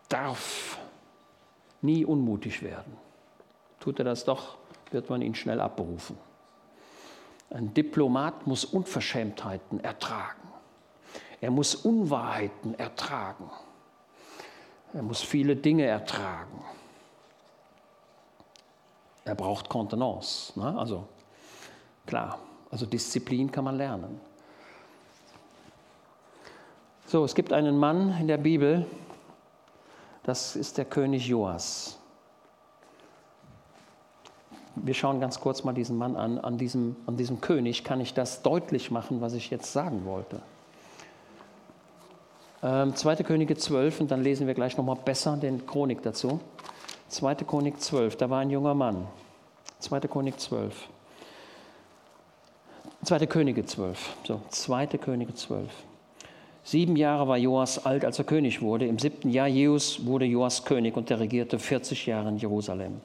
[0.08, 0.78] darf
[1.82, 2.96] nie unmutig werden.
[3.80, 4.58] Tut er das doch,
[4.90, 6.16] wird man ihn schnell abberufen.
[7.50, 10.48] Ein Diplomat muss Unverschämtheiten ertragen.
[11.40, 13.50] Er muss Unwahrheiten ertragen.
[14.92, 16.64] Er muss viele Dinge ertragen.
[19.24, 20.58] Er braucht Kontenance.
[20.58, 20.78] Ne?
[20.78, 21.06] Also
[22.06, 22.38] klar,
[22.70, 24.20] also Disziplin kann man lernen.
[27.06, 28.86] So, es gibt einen Mann in der Bibel,
[30.22, 31.99] das ist der König Joas.
[34.76, 36.38] Wir schauen ganz kurz mal diesen Mann an.
[36.38, 40.40] An diesem, an diesem König kann ich das deutlich machen, was ich jetzt sagen wollte.
[42.62, 43.16] Ähm, 2.
[43.16, 46.40] Könige 12, und dann lesen wir gleich nochmal besser den Chronik dazu.
[47.08, 47.36] 2.
[47.36, 49.06] Chronik 12, da war ein junger Mann.
[49.80, 50.00] 2.
[50.00, 50.88] Chronik 12.
[53.02, 54.14] Zweite Könige 12.
[54.24, 55.70] So, Zweite Könige 12.
[56.62, 58.86] Sieben Jahre war Joas alt, als er König wurde.
[58.86, 63.00] Im siebten Jahr Jeus wurde Joas König und er regierte 40 Jahre in Jerusalem.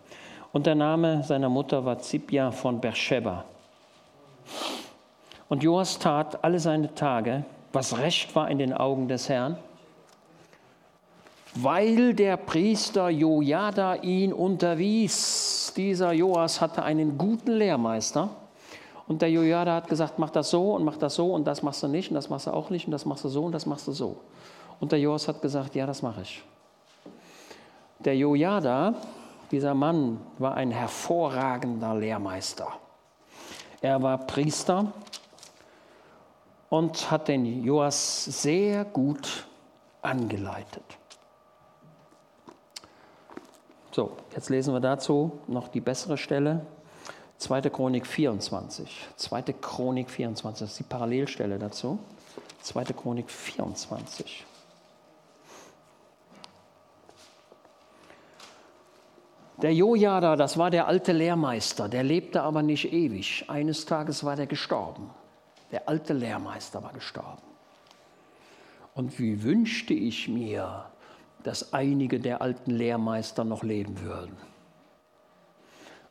[0.56, 3.44] Und der Name seiner Mutter war Zibja von Beersheba.
[5.50, 7.44] Und Joas tat alle seine Tage,
[7.74, 9.58] was recht war in den Augen des Herrn,
[11.56, 15.74] weil der Priester Jojada ihn unterwies.
[15.76, 18.30] Dieser Joas hatte einen guten Lehrmeister
[19.10, 21.84] und der Jojada hat gesagt, mach das so und mach das so und das machst
[21.84, 23.66] du nicht und das machst du auch nicht und das machst du so und das
[23.66, 24.22] machst du so.
[24.80, 26.42] Und der Joas hat gesagt, ja, das mache ich.
[28.00, 28.94] Der Jojada,
[29.56, 32.68] dieser Mann, war ein hervorragender Lehrmeister.
[33.80, 34.92] Er war Priester
[36.70, 39.48] und hat den Joas sehr gut
[40.02, 40.84] angeleitet.
[43.92, 46.66] So, jetzt lesen wir dazu noch die bessere Stelle.
[47.38, 47.62] 2.
[47.70, 49.08] Chronik 24.
[49.16, 49.42] 2.
[49.62, 51.98] Chronik 24, das ist die Parallelstelle dazu.
[52.62, 52.84] 2.
[52.88, 54.46] Chronik 24.
[59.62, 63.46] Der Jojada, das war der alte Lehrmeister, der lebte aber nicht ewig.
[63.48, 65.10] Eines Tages war der gestorben.
[65.72, 67.42] Der alte Lehrmeister war gestorben.
[68.94, 70.86] Und wie wünschte ich mir,
[71.44, 74.36] dass einige der alten Lehrmeister noch leben würden.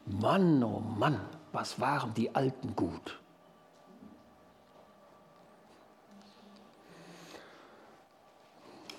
[0.07, 1.21] Mann, oh Mann,
[1.51, 3.19] was waren die Alten gut?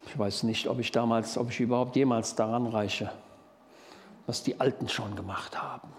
[0.07, 3.11] Ich weiß nicht, ob ich damals, ob ich überhaupt jemals daran reiche,
[4.27, 5.89] was die Alten schon gemacht haben.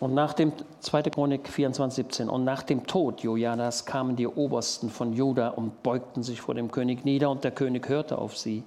[0.00, 1.02] Und nach dem 2.
[1.02, 6.22] Chronik 24, 17 und nach dem Tod Jojadas kamen die Obersten von Juda und beugten
[6.22, 8.62] sich vor dem König nieder und der König hörte auf sie.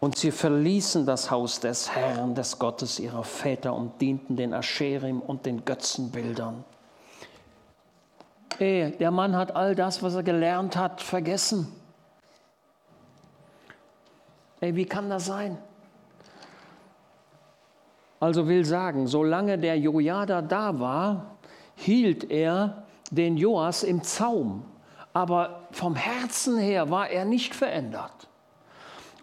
[0.00, 5.20] Und sie verließen das Haus des Herrn, des Gottes ihrer Väter und dienten den Ascherim
[5.20, 6.64] und den Götzenbildern.
[8.58, 11.68] Ey, der Mann hat all das, was er gelernt hat, vergessen.
[14.62, 15.58] Ey, wie kann das sein?
[18.20, 21.34] Also will sagen, solange der Jojada da war,
[21.74, 24.64] hielt er den Joas im Zaum.
[25.12, 28.28] Aber vom Herzen her war er nicht verändert.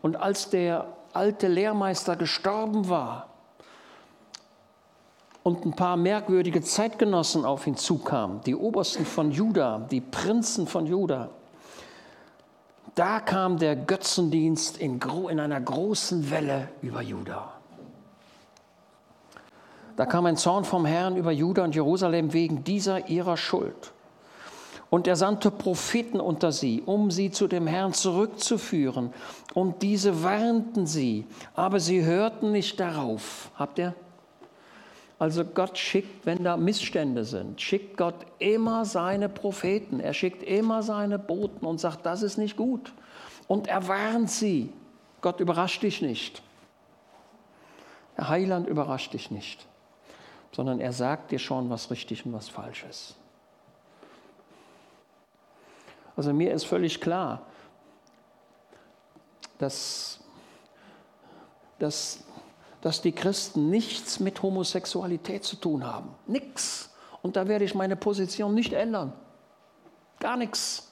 [0.02, 3.30] Und als der alte Lehrmeister gestorben war
[5.44, 10.86] und ein paar merkwürdige Zeitgenossen auf ihn zukamen, die Obersten von Juda, die Prinzen von
[10.86, 11.30] Juda,
[12.96, 17.54] da kam der Götzendienst in, in einer großen Welle über Juda.
[19.96, 23.92] Da kam ein Zorn vom Herrn über Juda und Jerusalem wegen dieser ihrer Schuld.
[24.90, 29.14] Und er sandte Propheten unter sie, um sie zu dem Herrn zurückzuführen.
[29.54, 33.52] Und diese warnten sie, aber sie hörten nicht darauf.
[33.56, 33.94] Habt ihr?
[35.20, 40.00] Also Gott schickt, wenn da Missstände sind, schickt Gott immer seine Propheten.
[40.00, 42.94] Er schickt immer seine Boten und sagt, das ist nicht gut.
[43.48, 44.72] Und er warnt sie.
[45.22, 46.42] Gott überrascht dich nicht.
[48.18, 49.68] Der Heiland überrascht dich nicht
[50.52, 53.16] sondern er sagt dir schon, was richtig und was falsch ist.
[56.16, 57.46] Also mir ist völlig klar,
[59.58, 60.20] dass,
[61.78, 62.24] dass,
[62.82, 66.10] dass die Christen nichts mit Homosexualität zu tun haben.
[66.28, 66.90] Nichts.
[67.22, 69.14] Und da werde ich meine Position nicht ändern.
[70.20, 70.92] Gar nichts.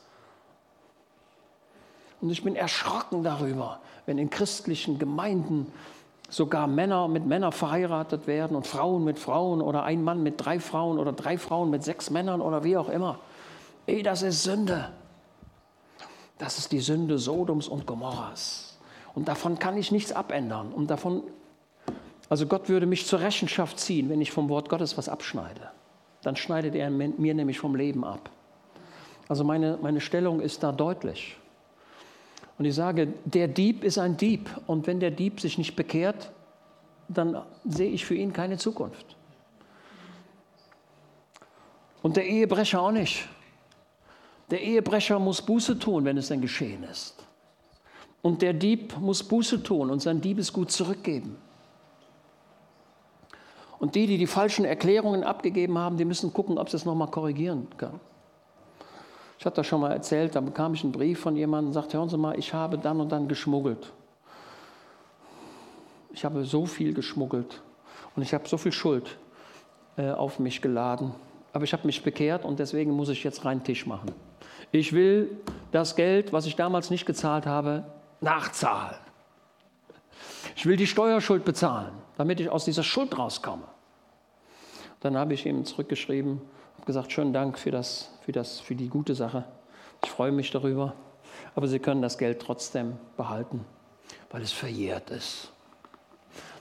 [2.20, 5.72] Und ich bin erschrocken darüber, wenn in christlichen Gemeinden
[6.30, 10.60] sogar Männer mit Männern verheiratet werden und Frauen mit Frauen oder ein Mann mit drei
[10.60, 13.20] Frauen oder drei Frauen mit sechs Männern oder wie auch immer.
[13.86, 14.90] Ey, das ist Sünde.
[16.38, 18.78] Das ist die Sünde Sodoms und Gomorras.
[19.16, 20.72] Und davon kann ich nichts abändern.
[20.74, 21.24] Und davon,
[22.30, 25.72] also Gott würde mich zur Rechenschaft ziehen, wenn ich vom Wort Gottes was abschneide.
[26.22, 28.30] Dann schneidet er mir nämlich vom Leben ab.
[29.30, 31.38] Also meine, meine Stellung ist da deutlich.
[32.58, 34.50] Und ich sage, der Dieb ist ein Dieb.
[34.66, 36.32] Und wenn der Dieb sich nicht bekehrt,
[37.08, 39.16] dann sehe ich für ihn keine Zukunft.
[42.02, 43.28] Und der Ehebrecher auch nicht.
[44.50, 47.16] Der Ehebrecher muss Buße tun, wenn es denn geschehen ist.
[48.22, 51.38] Und der Dieb muss Buße tun und sein Diebesgut zurückgeben.
[53.80, 57.10] Und die, die die falschen Erklärungen abgegeben haben, die müssen gucken, ob sie es nochmal
[57.10, 58.00] korrigieren können.
[59.40, 62.10] Ich hatte das schon mal erzählt, da bekam ich einen Brief von jemandem sagte, hören
[62.10, 63.94] Sie mal, ich habe dann und dann geschmuggelt.
[66.12, 67.62] Ich habe so viel geschmuggelt
[68.16, 69.18] und ich habe so viel Schuld
[69.96, 71.14] äh, auf mich geladen.
[71.54, 74.12] Aber ich habe mich bekehrt und deswegen muss ich jetzt rein Tisch machen.
[74.72, 75.38] Ich will
[75.72, 77.84] das Geld, was ich damals nicht gezahlt habe,
[78.22, 78.98] nachzahlen.
[80.56, 83.64] Ich will die Steuerschuld bezahlen, damit ich aus dieser Schuld rauskomme.
[85.00, 86.42] Dann habe ich ihm zurückgeschrieben,
[86.76, 89.46] habe gesagt, schönen Dank für das für, das, für die gute Sache.
[90.04, 90.94] Ich freue mich darüber.
[91.56, 93.66] Aber Sie können das Geld trotzdem behalten,
[94.30, 95.54] weil es verjährt ist.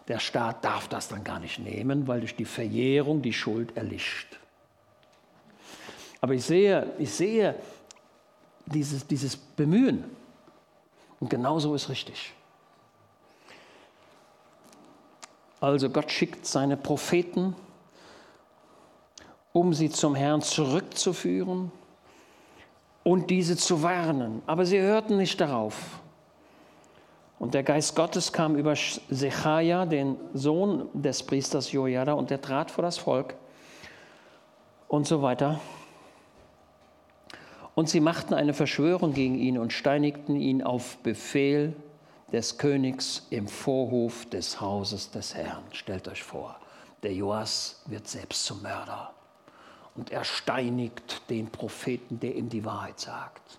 [0.06, 4.38] Der Staat darf das dann gar nicht nehmen, weil durch die Verjährung die Schuld erlischt.
[6.20, 7.56] Aber ich sehe, ich sehe
[8.66, 10.04] dieses, dieses Bemühen.
[11.18, 12.32] Und genauso ist richtig.
[15.60, 17.54] Also Gott schickt seine Propheten
[19.56, 21.72] um sie zum Herrn zurückzuführen
[23.02, 24.42] und diese zu warnen.
[24.46, 26.00] Aber sie hörten nicht darauf.
[27.38, 28.74] Und der Geist Gottes kam über
[29.08, 33.34] Sechaja, den Sohn des Priesters Jojada, und er trat vor das Volk
[34.88, 35.58] und so weiter.
[37.74, 41.74] Und sie machten eine Verschwörung gegen ihn und steinigten ihn auf Befehl
[42.32, 45.62] des Königs im Vorhof des Hauses des Herrn.
[45.70, 46.56] Stellt euch vor,
[47.02, 49.12] der Joas wird selbst zum Mörder
[49.94, 53.58] und er steinigt den Propheten, der ihm die Wahrheit sagt.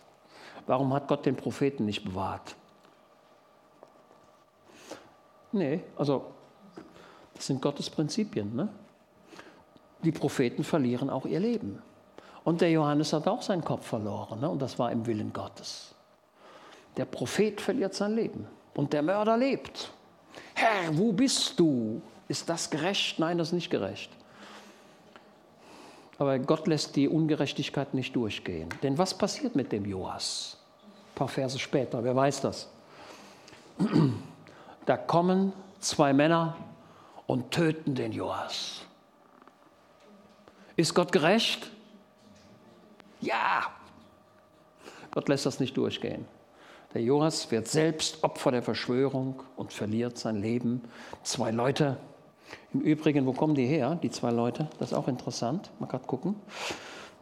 [0.65, 2.55] Warum hat Gott den Propheten nicht bewahrt?
[5.53, 6.25] Nee, also
[7.33, 8.53] das sind Gottes Prinzipien.
[8.53, 8.67] Ne?
[10.03, 11.81] Die Propheten verlieren auch ihr Leben.
[12.43, 14.49] Und der Johannes hat auch seinen Kopf verloren ne?
[14.49, 15.95] und das war im Willen Gottes.
[16.97, 18.47] Der Prophet verliert sein Leben
[18.77, 19.91] und der Mörder lebt.
[20.53, 22.01] Herr, wo bist du?
[22.27, 23.19] Ist das gerecht?
[23.19, 24.11] Nein, das ist nicht gerecht.
[26.19, 28.69] Aber Gott lässt die Ungerechtigkeit nicht durchgehen.
[28.83, 30.57] Denn was passiert mit dem Joas?
[30.85, 32.69] Ein paar Verse später, wer weiß das?
[34.85, 36.55] Da kommen zwei Männer
[37.25, 38.81] und töten den Joas.
[40.75, 41.71] Ist Gott gerecht?
[43.21, 43.71] Ja.
[45.11, 46.25] Gott lässt das nicht durchgehen.
[46.93, 50.81] Der Joas wird selbst Opfer der Verschwörung und verliert sein Leben.
[51.23, 51.97] Zwei Leute.
[52.73, 54.69] Im Übrigen, wo kommen die her, die zwei Leute?
[54.79, 55.69] Das ist auch interessant.
[55.79, 56.35] Mal gerade gucken.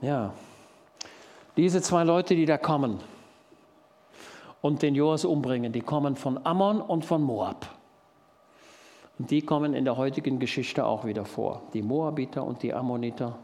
[0.02, 0.34] Ja.
[1.58, 3.00] Diese zwei Leute, die da kommen
[4.62, 7.68] und den Joas umbringen, die kommen von Ammon und von Moab.
[9.18, 11.62] Und die kommen in der heutigen Geschichte auch wieder vor.
[11.74, 13.40] Die Moabiter und die Ammoniter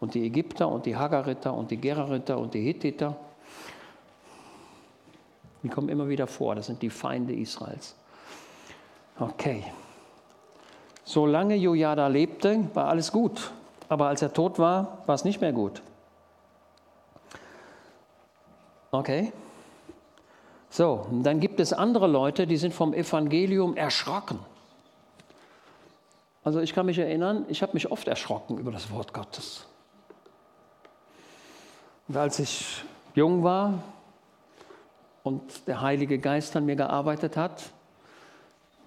[0.00, 3.16] und die Ägypter und die Hagariter und die Gerariter und die Hittiter.
[5.64, 6.54] Die kommen immer wieder vor.
[6.54, 7.96] Das sind die Feinde Israels.
[9.18, 9.64] Okay.
[11.04, 13.50] Solange Jojada lebte, war alles gut.
[13.88, 15.82] Aber als er tot war, war es nicht mehr gut.
[18.90, 19.32] Okay.
[20.68, 24.38] So, dann gibt es andere Leute, die sind vom Evangelium erschrocken.
[26.42, 29.66] Also ich kann mich erinnern, ich habe mich oft erschrocken über das Wort Gottes.
[32.06, 32.84] Und als ich
[33.14, 33.82] jung war
[35.24, 37.72] und der Heilige Geist an mir gearbeitet hat,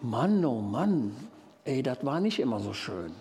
[0.01, 1.15] Mann, oh Mann,
[1.65, 3.11] ey, das war nicht immer so schön.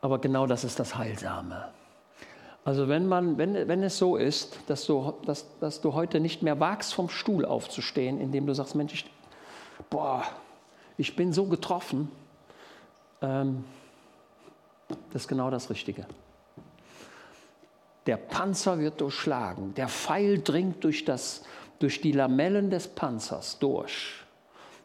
[0.00, 1.72] Aber genau das ist das Heilsame.
[2.64, 6.42] Also wenn, man, wenn, wenn es so ist, dass du, dass, dass du heute nicht
[6.42, 9.10] mehr wagst, vom Stuhl aufzustehen, indem du sagst, Mensch, ich,
[9.88, 10.24] boah,
[10.96, 12.10] ich bin so getroffen,
[13.22, 13.64] ähm,
[15.12, 16.04] das ist genau das Richtige.
[18.08, 21.42] Der Panzer wird durchschlagen, der Pfeil dringt durch, das,
[21.78, 24.14] durch die Lamellen des Panzers durch.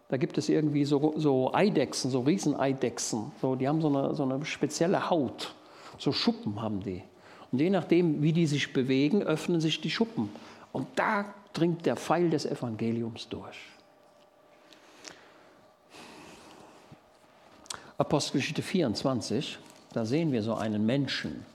[0.09, 4.24] Da gibt es irgendwie so, so Eidechsen, so Rieseneidechsen, so, die haben so eine, so
[4.24, 5.55] eine spezielle Haut,
[5.97, 7.01] so Schuppen haben die.
[7.49, 10.30] Und je nachdem, wie die sich bewegen, öffnen sich die Schuppen.
[10.74, 13.57] Und da dringt der Pfeil des Evangeliums durch.
[17.97, 19.59] Apostelgeschichte 24,
[19.93, 21.53] da sehen wir so einen Menschen.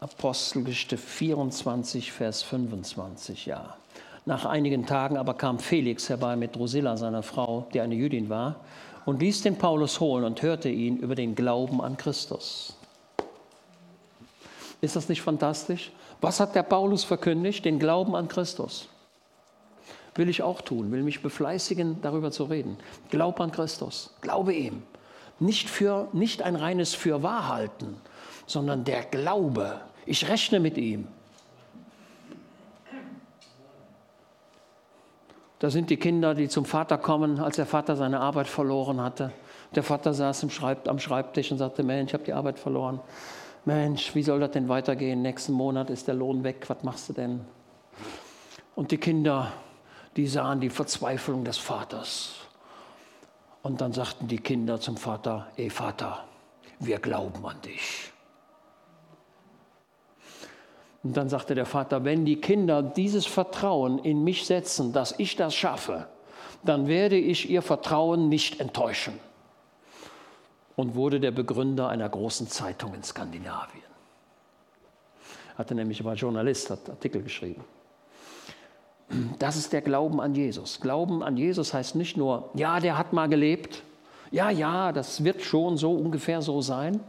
[0.00, 3.76] Apostelgeschichte 24, Vers 25, ja.
[4.24, 8.56] Nach einigen Tagen aber kam Felix herbei mit Drusilla, seiner Frau, die eine Jüdin war,
[9.04, 12.78] und ließ den Paulus holen und hörte ihn über den Glauben an Christus.
[14.80, 15.92] Ist das nicht fantastisch?
[16.22, 17.66] Was hat der Paulus verkündigt?
[17.66, 18.88] Den Glauben an Christus.
[20.14, 22.78] Will ich auch tun, will mich befleißigen, darüber zu reden.
[23.10, 24.82] Glaub an Christus, glaube ihm.
[25.38, 27.96] Nicht, für, nicht ein reines Fürwahrhalten,
[28.46, 29.82] sondern der Glaube.
[30.06, 31.08] Ich rechne mit ihm.
[35.58, 39.30] Da sind die Kinder, die zum Vater kommen, als der Vater seine Arbeit verloren hatte.
[39.74, 40.44] Der Vater saß
[40.86, 43.00] am Schreibtisch und sagte, Mensch, ich habe die Arbeit verloren.
[43.66, 45.20] Mensch, wie soll das denn weitergehen?
[45.20, 47.40] Nächsten Monat ist der Lohn weg, was machst du denn?
[48.74, 49.52] Und die Kinder
[50.16, 52.34] die sahen die Verzweiflung des Vaters.
[53.62, 56.24] Und dann sagten die Kinder zum Vater, ey Vater,
[56.78, 58.09] wir glauben an dich.
[61.02, 65.36] Und dann sagte der Vater, wenn die Kinder dieses Vertrauen in mich setzen, dass ich
[65.36, 66.06] das schaffe,
[66.62, 69.14] dann werde ich ihr Vertrauen nicht enttäuschen.
[70.76, 73.84] Und wurde der Begründer einer großen Zeitung in Skandinavien.
[75.56, 77.64] Hatte nämlich, war Journalist, hat Artikel geschrieben.
[79.38, 80.80] Das ist der Glauben an Jesus.
[80.80, 83.82] Glauben an Jesus heißt nicht nur, ja, der hat mal gelebt,
[84.30, 87.00] ja, ja, das wird schon so ungefähr so sein,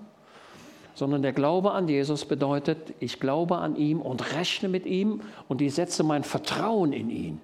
[0.94, 5.62] sondern der Glaube an Jesus bedeutet, ich glaube an ihm und rechne mit ihm und
[5.62, 7.42] ich setze mein Vertrauen in ihn.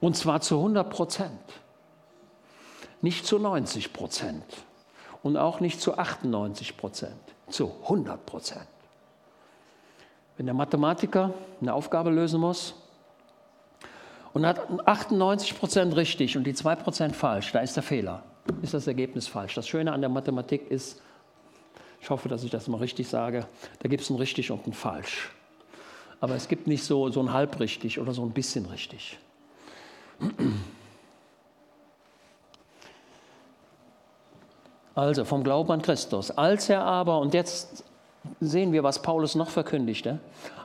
[0.00, 1.30] Und zwar zu 100 Prozent,
[3.00, 4.44] nicht zu 90 Prozent
[5.22, 8.66] und auch nicht zu 98 Prozent, zu 100 Prozent.
[10.36, 12.74] Wenn der Mathematiker eine Aufgabe lösen muss,
[14.34, 18.22] und hat 98 Prozent richtig und die 2 Prozent falsch, da ist der Fehler,
[18.62, 19.54] ist das Ergebnis falsch.
[19.54, 21.02] Das Schöne an der Mathematik ist,
[22.00, 23.46] ich hoffe, dass ich das mal richtig sage,
[23.80, 25.30] da gibt es ein richtig und ein falsch.
[26.20, 29.18] Aber es gibt nicht so, so ein halb richtig oder so ein bisschen richtig.
[34.94, 36.32] Also vom Glauben an Christus.
[36.32, 37.84] Als er aber, und jetzt
[38.40, 40.18] sehen wir, was Paulus noch verkündigte,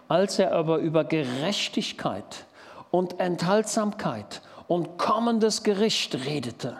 [0.07, 2.45] als er aber über Gerechtigkeit
[2.89, 6.77] und Enthaltsamkeit und kommendes Gericht redete.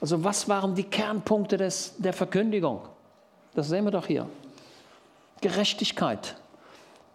[0.00, 2.82] Also was waren die Kernpunkte des, der Verkündigung?
[3.56, 4.28] Das sehen wir doch hier.
[5.40, 6.36] Gerechtigkeit.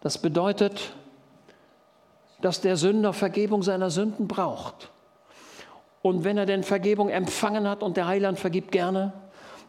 [0.01, 0.91] Das bedeutet,
[2.41, 4.89] dass der Sünder Vergebung seiner Sünden braucht.
[6.01, 9.13] Und wenn er denn Vergebung empfangen hat und der Heiland vergibt gerne,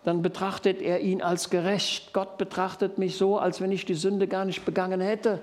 [0.04, 2.14] dann betrachtet er ihn als gerecht.
[2.14, 5.40] Gott betrachtet mich so, als wenn ich die Sünde gar nicht begangen hätte.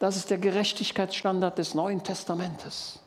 [0.00, 2.98] Das ist der Gerechtigkeitsstandard des Neuen Testamentes.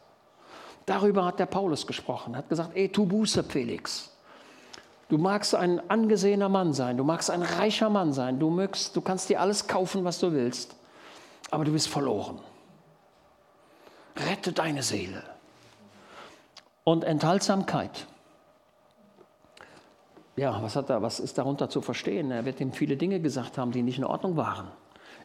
[0.86, 4.16] Darüber hat der Paulus gesprochen, hat gesagt, ey, tu Buße, Felix.
[5.10, 9.01] Du magst ein angesehener Mann sein, du magst ein reicher Mann sein, du, mögst, du
[9.01, 10.76] kannst dir alles kaufen, was du willst,
[11.49, 12.39] aber du bist verloren.
[14.18, 15.24] Rette deine Seele.
[16.84, 18.08] Und Enthaltsamkeit.
[20.36, 22.32] Ja, was, hat er, was ist darunter zu verstehen?
[22.32, 24.68] Er wird ihm viele Dinge gesagt haben, die nicht in Ordnung waren.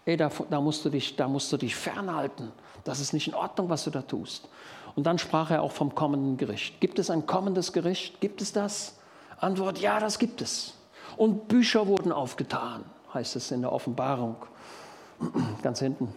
[0.05, 2.51] Ey, da, da, musst du dich, da musst du dich fernhalten.
[2.85, 4.49] Das ist nicht in Ordnung, was du da tust.
[4.97, 6.81] Und dann sprach er auch vom kommenden Gericht.
[6.81, 8.21] Gibt es ein kommendes Gericht?
[8.21, 8.99] Gibt es das?
[9.43, 10.75] Antwort, ja, das gibt es.
[11.17, 14.37] Und Bücher wurden aufgetan, heißt es in der Offenbarung,
[15.63, 16.09] ganz hinten.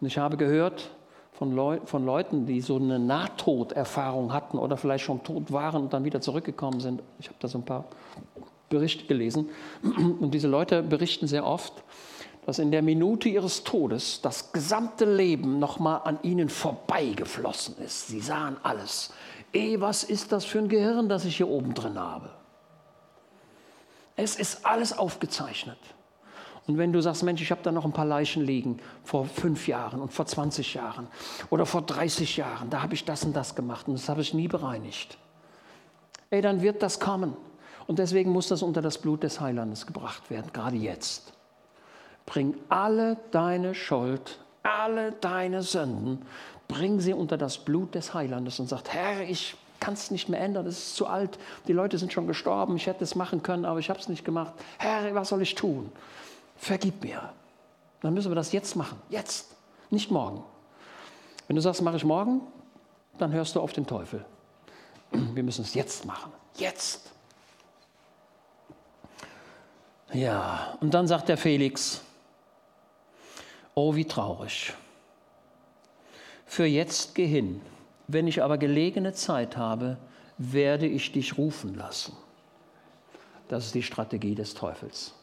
[0.00, 0.90] Und ich habe gehört
[1.32, 5.92] von, Leu von Leuten, die so eine Nahtoderfahrung hatten oder vielleicht schon tot waren und
[5.92, 7.02] dann wieder zurückgekommen sind.
[7.18, 7.84] Ich habe da so ein paar
[8.68, 9.48] Berichte gelesen.
[9.82, 11.72] Und diese Leute berichten sehr oft,
[12.46, 18.06] dass in der Minute ihres Todes das gesamte Leben nochmal an ihnen vorbeigeflossen ist.
[18.06, 19.12] Sie sahen alles.
[19.52, 22.30] Eh, was ist das für ein Gehirn, das ich hier oben drin habe?
[24.16, 25.78] Es ist alles aufgezeichnet.
[26.66, 29.66] Und wenn du sagst, Mensch, ich habe da noch ein paar Leichen liegen, vor fünf
[29.66, 31.08] Jahren und vor 20 Jahren
[31.48, 34.34] oder vor 30 Jahren, da habe ich das und das gemacht und das habe ich
[34.34, 35.18] nie bereinigt.
[36.30, 37.36] Ey, dann wird das kommen.
[37.86, 41.32] Und deswegen muss das unter das Blut des Heilandes gebracht werden, gerade jetzt.
[42.24, 46.24] Bring alle deine Schuld, alle deine Sünden,
[46.70, 50.40] bring sie unter das Blut des Heilandes und sagt, Herr, ich kann es nicht mehr
[50.40, 53.64] ändern, es ist zu alt, die Leute sind schon gestorben, ich hätte es machen können,
[53.64, 54.52] aber ich habe es nicht gemacht.
[54.78, 55.90] Herr, was soll ich tun?
[56.56, 57.32] Vergib mir.
[58.02, 59.56] Dann müssen wir das jetzt machen, jetzt,
[59.90, 60.44] nicht morgen.
[61.48, 62.42] Wenn du sagst, mache ich morgen,
[63.18, 64.24] dann hörst du auf den Teufel.
[65.10, 67.10] Wir müssen es jetzt machen, jetzt.
[70.12, 72.02] Ja, und dann sagt der Felix,
[73.74, 74.72] oh wie traurig.
[76.50, 77.60] Für jetzt geh hin.
[78.08, 79.98] Wenn ich aber gelegene Zeit habe,
[80.36, 82.16] werde ich dich rufen lassen.
[83.46, 85.14] Das ist die Strategie des Teufels.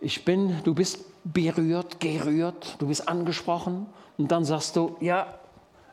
[0.00, 3.84] Ich bin, du bist berührt, gerührt, du bist angesprochen
[4.16, 5.26] und dann sagst du, ja,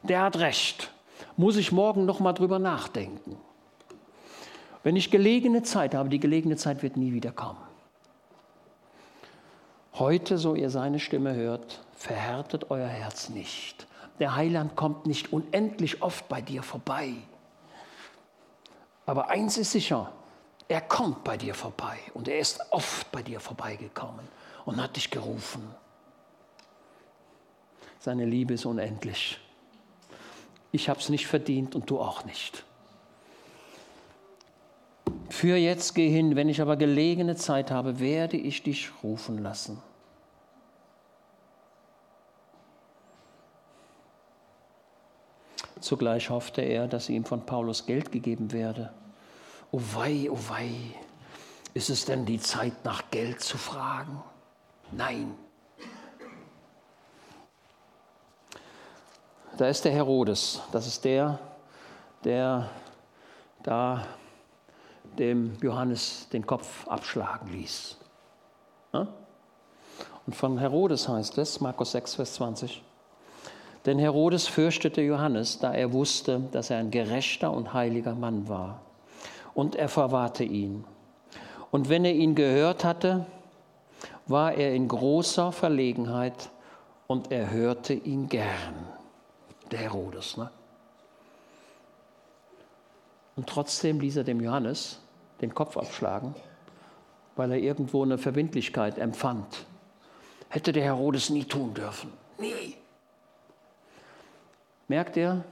[0.01, 0.89] der hat recht.
[1.35, 3.35] Muss ich morgen noch mal drüber nachdenken.
[4.83, 7.59] Wenn ich gelegene Zeit habe, die gelegene Zeit wird nie wieder kommen.
[9.95, 13.87] Heute, so ihr seine Stimme hört, verhärtet euer Herz nicht.
[14.19, 17.13] Der Heiland kommt nicht unendlich oft bei dir vorbei.
[19.05, 20.11] Aber eins ist sicher,
[20.67, 24.27] er kommt bei dir vorbei und er ist oft bei dir vorbeigekommen
[24.65, 25.63] und hat dich gerufen.
[27.99, 29.39] Seine Liebe ist unendlich.
[30.73, 32.65] Ich habe es nicht verdient und du auch nicht.
[35.29, 39.81] Für jetzt geh hin, wenn ich aber gelegene Zeit habe, werde ich dich rufen lassen.
[45.83, 48.93] Zugleich hoffte er, dass ihm von Paulus Geld gegeben werde.
[49.69, 50.71] Oh wei, oh wei,
[51.73, 54.23] ist es denn die Zeit, nach Geld zu fragen?
[54.93, 55.35] Nein.
[59.57, 61.37] Da ist der Herodes, das ist der,
[62.23, 62.69] der
[63.61, 64.07] da
[65.19, 67.97] dem Johannes den Kopf abschlagen ließ.
[68.93, 72.81] Und von Herodes heißt es, Markus 6, Vers 20,
[73.85, 78.81] denn Herodes fürchtete Johannes, da er wusste, dass er ein gerechter und heiliger Mann war.
[79.53, 80.85] Und er verwahrte ihn.
[81.71, 83.25] Und wenn er ihn gehört hatte,
[84.27, 86.49] war er in großer Verlegenheit
[87.07, 88.87] und er hörte ihn gern.
[89.71, 90.37] Der Herodes.
[90.37, 90.49] Ne?
[93.35, 94.99] Und trotzdem ließ er dem Johannes
[95.41, 96.35] den Kopf abschlagen,
[97.35, 99.65] weil er irgendwo eine Verbindlichkeit empfand.
[100.49, 102.11] Hätte der Herodes nie tun dürfen.
[102.37, 102.75] Nie.
[104.93, 105.43] Merkt ihr?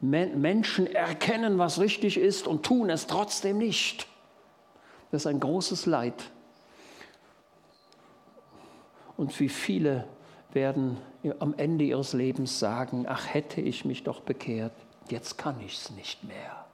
[0.00, 4.08] Menschen erkennen, was richtig ist und tun es trotzdem nicht.
[5.12, 6.32] Das ist ein großes Leid.
[9.16, 10.08] Und wie viele
[10.52, 10.96] werden
[11.38, 14.72] am Ende ihres Lebens sagen, ach hätte ich mich doch bekehrt,
[15.10, 16.66] jetzt kann ich es nicht mehr.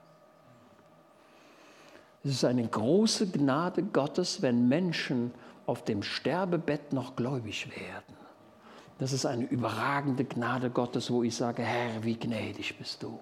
[2.23, 5.31] Es ist eine große Gnade Gottes, wenn Menschen
[5.67, 8.22] auf dem Sterbebett noch gläubig werden.
[8.99, 13.19] Das ist eine überragende Gnade Gottes, wo ich sage, Herr, wie gnädig bist du.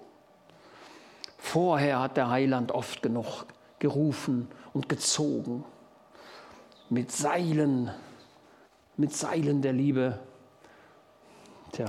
[1.38, 3.46] Vorher hat der Heiland oft genug
[3.78, 5.64] gerufen und gezogen
[6.88, 7.90] mit Seilen,
[8.96, 10.20] mit Seilen der Liebe
[11.72, 11.86] Tja.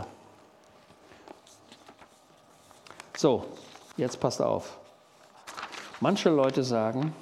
[3.18, 3.46] So,
[3.98, 4.80] jetzt passt auf.
[6.00, 7.14] Manche Leute sagen,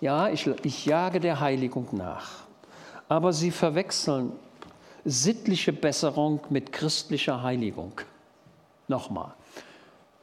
[0.00, 2.44] ja, ich, ich jage der Heiligung nach,
[3.10, 4.32] aber sie verwechseln
[5.04, 8.00] sittliche Besserung mit christlicher Heiligung.
[8.88, 9.34] Nochmal.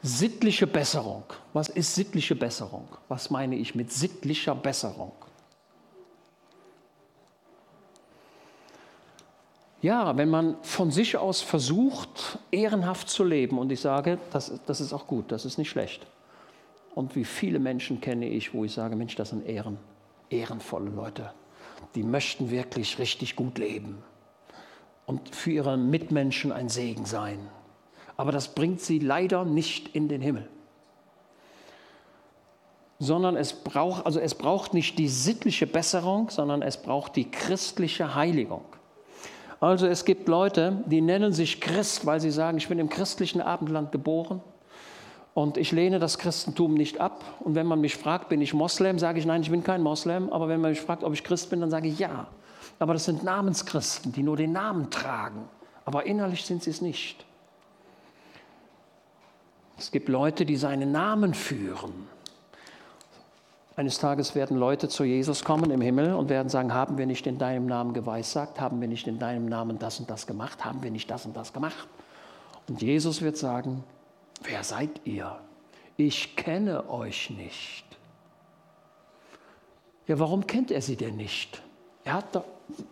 [0.01, 1.23] Sittliche Besserung.
[1.53, 2.87] Was ist sittliche Besserung?
[3.07, 5.13] Was meine ich mit sittlicher Besserung?
[9.81, 14.81] Ja, wenn man von sich aus versucht, ehrenhaft zu leben, und ich sage, das, das
[14.81, 16.05] ist auch gut, das ist nicht schlecht.
[16.95, 19.77] Und wie viele Menschen kenne ich, wo ich sage, Mensch, das sind Ehren,
[20.29, 21.31] ehrenvolle Leute.
[21.93, 24.03] Die möchten wirklich richtig gut leben
[25.07, 27.39] und für ihre Mitmenschen ein Segen sein.
[28.17, 30.47] Aber das bringt sie leider nicht in den Himmel.
[32.99, 38.15] Sondern es braucht, also es braucht nicht die sittliche Besserung, sondern es braucht die christliche
[38.15, 38.65] Heiligung.
[39.59, 43.41] Also es gibt Leute, die nennen sich Christ, weil sie sagen, ich bin im christlichen
[43.41, 44.41] Abendland geboren
[45.33, 47.23] und ich lehne das Christentum nicht ab.
[47.39, 50.31] Und wenn man mich fragt, bin ich Moslem, sage ich, nein, ich bin kein Moslem.
[50.31, 52.27] Aber wenn man mich fragt, ob ich Christ bin, dann sage ich ja.
[52.79, 55.47] Aber das sind Namenschristen, die nur den Namen tragen.
[55.85, 57.25] Aber innerlich sind sie es nicht.
[59.77, 62.07] Es gibt Leute, die seinen Namen führen.
[63.75, 67.27] Eines Tages werden Leute zu Jesus kommen im Himmel und werden sagen, haben wir nicht
[67.27, 70.81] in deinem Namen geweissagt, haben wir nicht in deinem Namen das und das gemacht, haben
[70.81, 71.87] wir nicht das und das gemacht.
[72.67, 73.83] Und Jesus wird sagen,
[74.41, 75.37] wer seid ihr?
[75.95, 77.85] Ich kenne euch nicht.
[80.07, 81.61] Ja, warum kennt er sie denn nicht?
[82.03, 82.45] Er hat doch,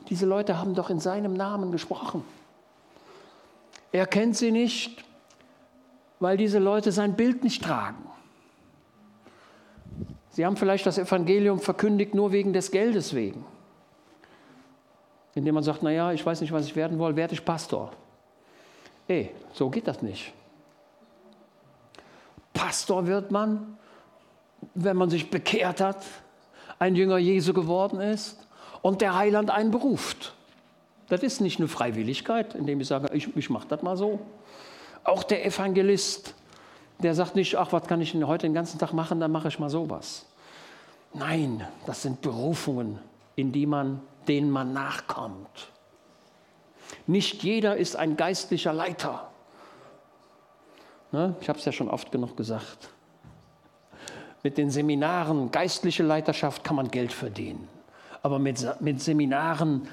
[0.09, 2.23] diese Leute haben doch in seinem Namen gesprochen.
[3.91, 5.03] Er kennt sie nicht,
[6.19, 8.03] weil diese Leute sein Bild nicht tragen.
[10.31, 13.45] Sie haben vielleicht das Evangelium verkündigt nur wegen des Geldes wegen.
[15.33, 17.91] Indem man sagt, naja, ich weiß nicht, was ich werden will, werde ich Pastor.
[19.07, 20.33] Ey, so geht das nicht.
[22.53, 23.77] Pastor wird man,
[24.73, 26.03] wenn man sich bekehrt hat,
[26.79, 28.44] ein Jünger Jesu geworden ist
[28.85, 30.35] und der Heiland einen beruft.
[31.09, 34.19] Das ist nicht eine Freiwilligkeit, indem ich sage, ich, ich mache das mal so.
[35.03, 36.35] Auch der Evangelist,
[36.99, 39.47] der sagt nicht, ach, was kann ich denn heute den ganzen Tag machen, dann mache
[39.47, 40.27] ich mal sowas.
[41.15, 42.99] Nein, das sind Berufungen,
[43.35, 45.71] in die man, denen man nachkommt.
[47.07, 49.31] Nicht jeder ist ein geistlicher Leiter.
[51.11, 51.33] Ne?
[51.41, 52.89] Ich habe es ja schon oft genug gesagt.
[54.43, 57.67] Mit den Seminaren, geistliche Leiterschaft kann man Geld verdienen.
[58.25, 59.87] Aber mit, mit Seminaren,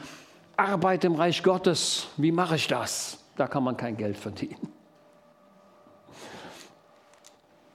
[0.57, 3.23] Arbeit im Reich Gottes, wie mache ich das?
[3.37, 4.73] Da kann man kein Geld verdienen.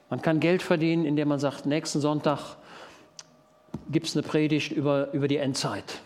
[0.09, 2.57] Man kann Geld verdienen, indem man sagt, nächsten Sonntag
[3.91, 6.01] gibt es eine Predigt über, über die Endzeit.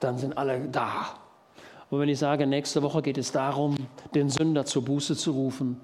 [0.00, 1.14] Dann sind alle da.
[1.88, 3.76] Und wenn ich sage, nächste Woche geht es darum,
[4.12, 5.80] den Sünder zur Buße zu rufen,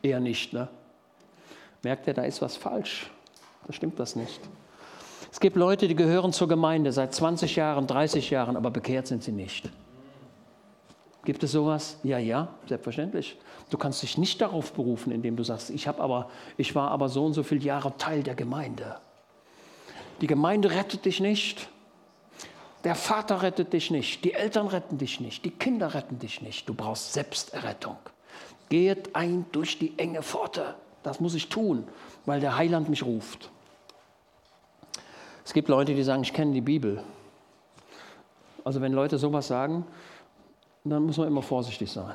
[0.00, 0.52] eher nicht.
[0.52, 0.68] Ne?
[1.82, 3.10] Merkt ihr, da ist was falsch.
[3.72, 4.40] Stimmt das nicht.
[5.30, 9.22] Es gibt Leute, die gehören zur Gemeinde seit 20 Jahren, 30 Jahren, aber bekehrt sind
[9.22, 9.70] sie nicht.
[11.24, 11.98] Gibt es sowas?
[12.02, 13.38] Ja, ja, selbstverständlich.
[13.70, 17.24] Du kannst dich nicht darauf berufen, indem du sagst, ich, aber, ich war aber so
[17.24, 18.96] und so viele Jahre Teil der Gemeinde.
[20.20, 21.68] Die Gemeinde rettet dich nicht.
[22.84, 24.24] Der Vater rettet dich nicht.
[24.24, 25.44] Die Eltern retten dich nicht.
[25.44, 26.68] Die Kinder retten dich nicht.
[26.68, 27.96] Du brauchst Selbsterrettung.
[28.68, 30.74] Geht ein durch die enge Pforte.
[31.02, 31.84] Das muss ich tun,
[32.26, 33.50] weil der Heiland mich ruft.
[35.44, 37.02] Es gibt Leute, die sagen, ich kenne die Bibel.
[38.64, 39.84] Also wenn Leute sowas sagen,
[40.84, 42.14] dann muss man immer vorsichtig sein.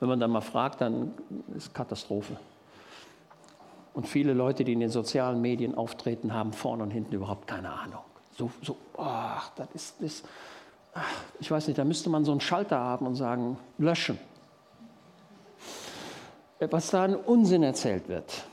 [0.00, 1.14] Wenn man dann mal fragt, dann
[1.56, 2.36] ist Katastrophe.
[3.94, 7.72] Und viele Leute, die in den sozialen Medien auftreten, haben vorne und hinten überhaupt keine
[7.72, 8.00] Ahnung.
[8.36, 10.22] So, so ach, das ist, das,
[10.94, 11.08] ach,
[11.38, 14.18] ich weiß nicht, da müsste man so einen Schalter haben und sagen, löschen.
[16.58, 18.44] Was da ein Unsinn erzählt wird.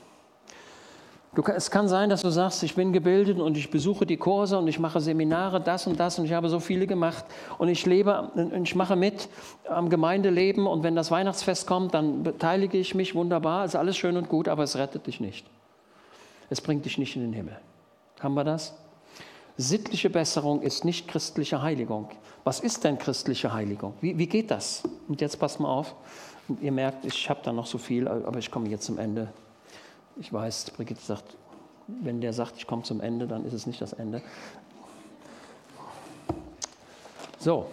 [1.34, 4.58] Du, es kann sein, dass du sagst, ich bin gebildet und ich besuche die Kurse
[4.58, 7.24] und ich mache Seminare, das und das und ich habe so viele gemacht
[7.56, 8.30] und ich lebe,
[8.62, 9.30] ich mache mit
[9.66, 14.18] am Gemeindeleben und wenn das Weihnachtsfest kommt, dann beteilige ich mich wunderbar, ist alles schön
[14.18, 15.46] und gut, aber es rettet dich nicht.
[16.50, 17.56] Es bringt dich nicht in den Himmel.
[18.20, 18.74] Haben wir das?
[19.56, 22.10] Sittliche Besserung ist nicht christliche Heiligung.
[22.44, 23.94] Was ist denn christliche Heiligung?
[24.02, 24.82] Wie, wie geht das?
[25.08, 25.94] Und jetzt passt mal auf.
[26.60, 29.32] ihr merkt, ich habe da noch so viel, aber ich komme jetzt zum Ende.
[30.16, 31.36] Ich weiß, Brigitte sagt,
[31.86, 34.22] wenn der sagt, ich komme zum Ende, dann ist es nicht das Ende.
[37.38, 37.66] So,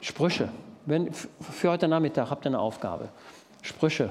[0.00, 0.48] Sprüche.
[0.86, 3.08] Wenn, für heute Nachmittag habt ihr eine Aufgabe.
[3.62, 4.10] Sprüche.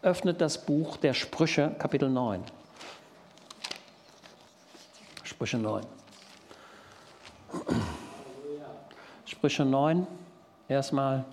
[0.00, 2.42] Öffnet das Buch der Sprüche, Kapitel 9.
[5.24, 5.84] Sprüche 9.
[9.26, 10.06] Sprüche 9,
[10.68, 11.24] erstmal.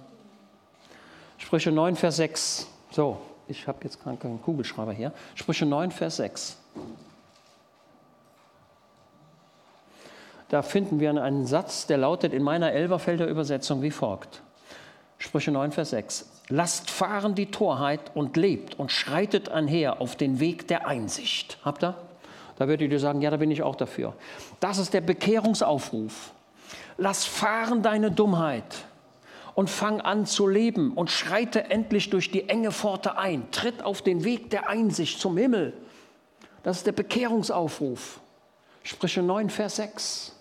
[1.37, 2.67] Sprüche 9, Vers 6.
[2.91, 5.11] So, ich habe jetzt keinen Kugelschreiber hier.
[5.35, 6.57] Sprüche 9, Vers 6.
[10.49, 14.41] Da finden wir einen Satz, der lautet in meiner Elberfelder Übersetzung wie folgt.
[15.17, 16.29] Sprüche 9, Vers 6.
[16.49, 21.57] Lasst fahren die Torheit und lebt und schreitet einher auf den Weg der Einsicht.
[21.63, 21.95] Habt ihr?
[22.57, 24.13] Da würdet ihr sagen, ja, da bin ich auch dafür.
[24.59, 26.31] Das ist der Bekehrungsaufruf.
[26.97, 28.85] Lass fahren deine Dummheit
[29.55, 33.49] und fang an zu leben und schreite endlich durch die enge Pforte ein.
[33.51, 35.73] Tritt auf den Weg der Einsicht zum Himmel.
[36.61, 38.19] Das ist der Bekehrungsaufruf.
[38.83, 40.35] Sprüche 9, Vers 6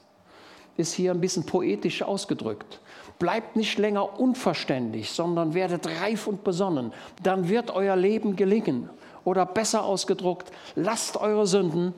[0.77, 2.81] ist hier ein bisschen poetisch ausgedrückt.
[3.19, 6.93] Bleibt nicht länger unverständlich, sondern werdet reif und besonnen.
[7.23, 8.91] Dann wird euer Leben gelingen.
[9.25, 11.95] Oder besser ausgedruckt, lasst eure Sünden,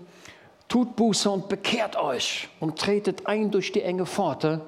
[0.69, 4.61] tut Buße und bekehrt euch und tretet ein durch die enge Pforte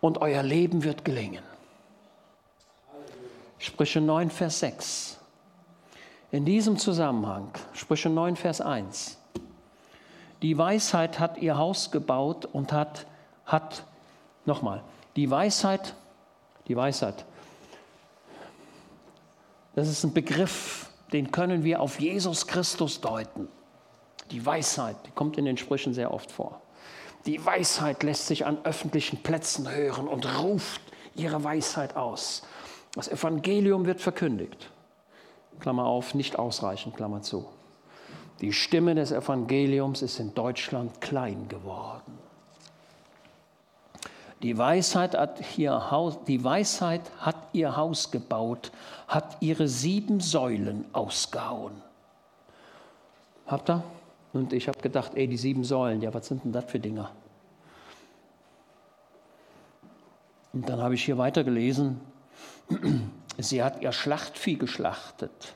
[0.00, 1.42] und euer Leben wird gelingen.
[3.58, 5.18] Sprüche 9, Vers 6.
[6.32, 9.18] In diesem Zusammenhang, Sprüche 9, Vers 1.
[10.42, 13.06] Die Weisheit hat ihr Haus gebaut und hat,
[13.46, 13.84] hat
[14.44, 14.82] nochmal,
[15.16, 15.94] die Weisheit,
[16.68, 17.24] die Weisheit,
[19.74, 23.48] das ist ein Begriff, den können wir auf Jesus Christus deuten.
[24.30, 26.60] Die Weisheit, die kommt in den Sprüchen sehr oft vor.
[27.26, 30.80] Die Weisheit lässt sich an öffentlichen Plätzen hören und ruft
[31.14, 32.42] ihre Weisheit aus.
[32.96, 34.70] Das Evangelium wird verkündigt.
[35.60, 37.46] Klammer auf, nicht ausreichend, Klammer zu.
[38.40, 42.18] Die Stimme des Evangeliums ist in Deutschland klein geworden.
[44.42, 48.70] Die Weisheit, hat ihr Haus, die Weisheit hat ihr Haus gebaut,
[49.08, 51.72] hat ihre sieben Säulen ausgehauen.
[53.46, 53.82] Habt ihr?
[54.32, 57.10] Und ich habe gedacht, ey, die sieben Säulen, ja, was sind denn das für Dinger?
[60.52, 62.00] Und dann habe ich hier weitergelesen,
[63.38, 65.54] sie hat ihr Schlachtvieh geschlachtet.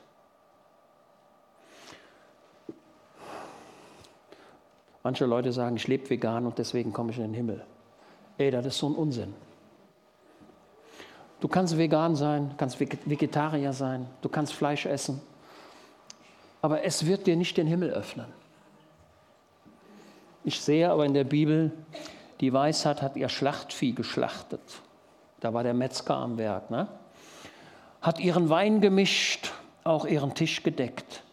[5.03, 7.65] Manche Leute sagen, ich lebe vegan und deswegen komme ich in den Himmel.
[8.37, 9.33] Ey, das ist so ein Unsinn.
[11.39, 15.19] Du kannst vegan sein, kannst Vegetarier sein, du kannst Fleisch essen,
[16.61, 18.27] aber es wird dir nicht den Himmel öffnen.
[20.43, 21.71] Ich sehe aber in der Bibel,
[22.39, 24.61] die Weisheit hat ihr Schlachtvieh geschlachtet.
[25.39, 26.69] Da war der Metzger am Werk.
[26.69, 26.87] Ne?
[28.01, 29.51] Hat ihren Wein gemischt,
[29.83, 31.23] auch ihren Tisch gedeckt.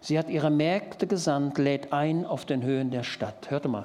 [0.00, 3.50] Sie hat ihre Mägde gesandt, lädt ein auf den Höhen der Stadt.
[3.50, 3.84] Hörte mal,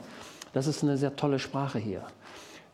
[0.54, 2.04] das ist eine sehr tolle Sprache hier.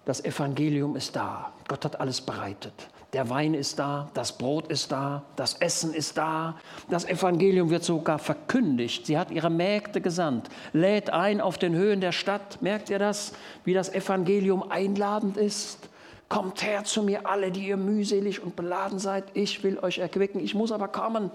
[0.06, 1.51] Das Evangelium ist da.
[1.68, 2.74] Gott hat alles bereitet.
[3.14, 6.56] Der Wein ist da, das Brot ist da, das Essen ist da.
[6.89, 9.06] Das Evangelium wird sogar verkündigt.
[9.06, 12.62] Sie hat ihre Mägde gesandt, lädt ein auf den Höhen der Stadt.
[12.62, 13.34] Merkt ihr das,
[13.64, 15.89] wie das Evangelium einladend ist?
[16.28, 19.26] Kommt her zu mir alle, die ihr mühselig und beladen seid.
[19.34, 20.39] Ich will euch erquicken.
[20.43, 21.30] Ich muss aber kommen.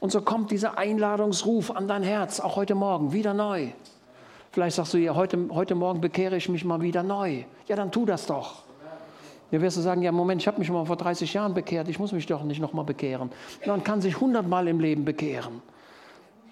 [0.00, 3.68] Und so kommt dieser Einladungsruf an dein Herz, auch heute Morgen, wieder neu.
[4.50, 7.44] Vielleicht sagst du ja, heute, heute Morgen bekehre ich mich mal wieder neu.
[7.68, 8.64] Ja, dann tu das doch.
[9.50, 11.98] Ja, wirst du sagen, ja, Moment, ich habe mich mal vor 30 Jahren bekehrt, ich
[11.98, 13.30] muss mich doch nicht nochmal bekehren.
[13.66, 15.60] Man kann sich hundertmal im Leben bekehren.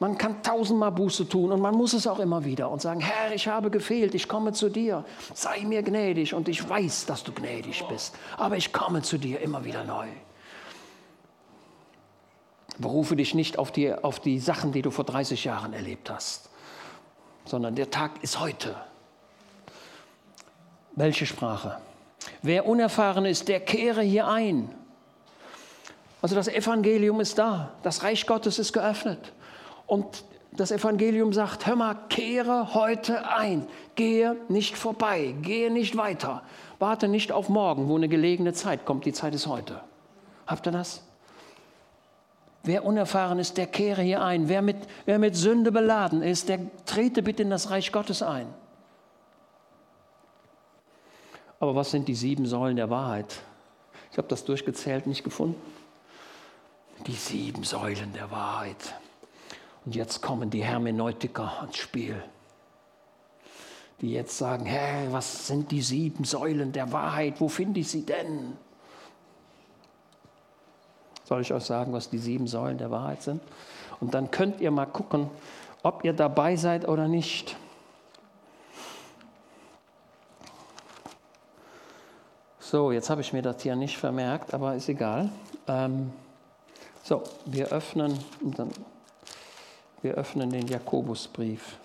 [0.00, 3.34] Man kann tausendmal Buße tun und man muss es auch immer wieder und sagen, Herr,
[3.34, 5.04] ich habe gefehlt, ich komme zu dir,
[5.34, 9.40] sei mir gnädig und ich weiß, dass du gnädig bist, aber ich komme zu dir
[9.40, 10.06] immer wieder neu.
[12.78, 16.48] Berufe dich nicht auf die, auf die Sachen, die du vor 30 Jahren erlebt hast,
[17.44, 18.74] sondern der Tag ist heute.
[20.96, 21.76] Welche Sprache?
[22.40, 24.74] Wer unerfahren ist, der kehre hier ein.
[26.22, 29.34] Also das Evangelium ist da, das Reich Gottes ist geöffnet.
[29.90, 30.22] Und
[30.52, 36.44] das Evangelium sagt, hör mal, kehre heute ein, gehe nicht vorbei, gehe nicht weiter,
[36.78, 39.80] warte nicht auf morgen, wo eine gelegene Zeit kommt, die Zeit ist heute.
[40.46, 41.02] Habt ihr das?
[42.62, 44.48] Wer unerfahren ist, der kehre hier ein.
[44.48, 44.76] Wer mit,
[45.06, 48.46] wer mit Sünde beladen ist, der trete bitte in das Reich Gottes ein.
[51.58, 53.40] Aber was sind die sieben Säulen der Wahrheit?
[54.12, 55.60] Ich habe das durchgezählt, nicht gefunden.
[57.08, 58.94] Die sieben Säulen der Wahrheit.
[59.84, 62.22] Und jetzt kommen die Hermeneutiker ans Spiel,
[64.00, 67.40] die jetzt sagen, Herr, was sind die sieben Säulen der Wahrheit?
[67.40, 68.56] Wo finde ich sie denn?
[71.24, 73.40] Soll ich euch sagen, was die sieben Säulen der Wahrheit sind?
[74.00, 75.30] Und dann könnt ihr mal gucken,
[75.82, 77.56] ob ihr dabei seid oder nicht.
[82.58, 85.30] So, jetzt habe ich mir das hier nicht vermerkt, aber ist egal.
[85.66, 86.12] Ähm,
[87.02, 88.70] so, wir öffnen, dann,
[90.02, 91.78] wir öffnen den Jakobusbrief.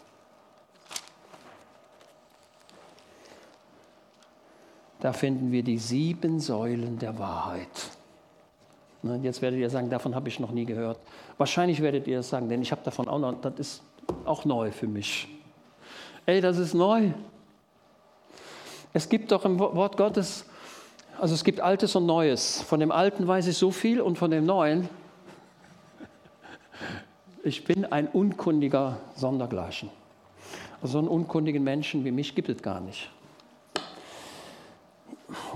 [5.06, 7.70] da finden wir die sieben Säulen der Wahrheit.
[9.04, 10.98] Ne, jetzt werdet ihr sagen, davon habe ich noch nie gehört.
[11.38, 13.84] Wahrscheinlich werdet ihr das sagen, denn ich habe davon auch noch, das ist
[14.26, 15.28] auch neu für mich.
[16.26, 17.12] Ey, das ist neu.
[18.94, 20.48] Es gibt doch im Wort Gottes,
[21.20, 22.64] also es gibt Altes und Neues.
[22.64, 24.90] Von dem Alten weiß ich so viel und von dem Neuen,
[27.46, 29.90] ich bin ein unkundiger Sondergleichen.
[30.82, 33.10] So einen unkundigen Menschen wie mich gibt es gar nicht.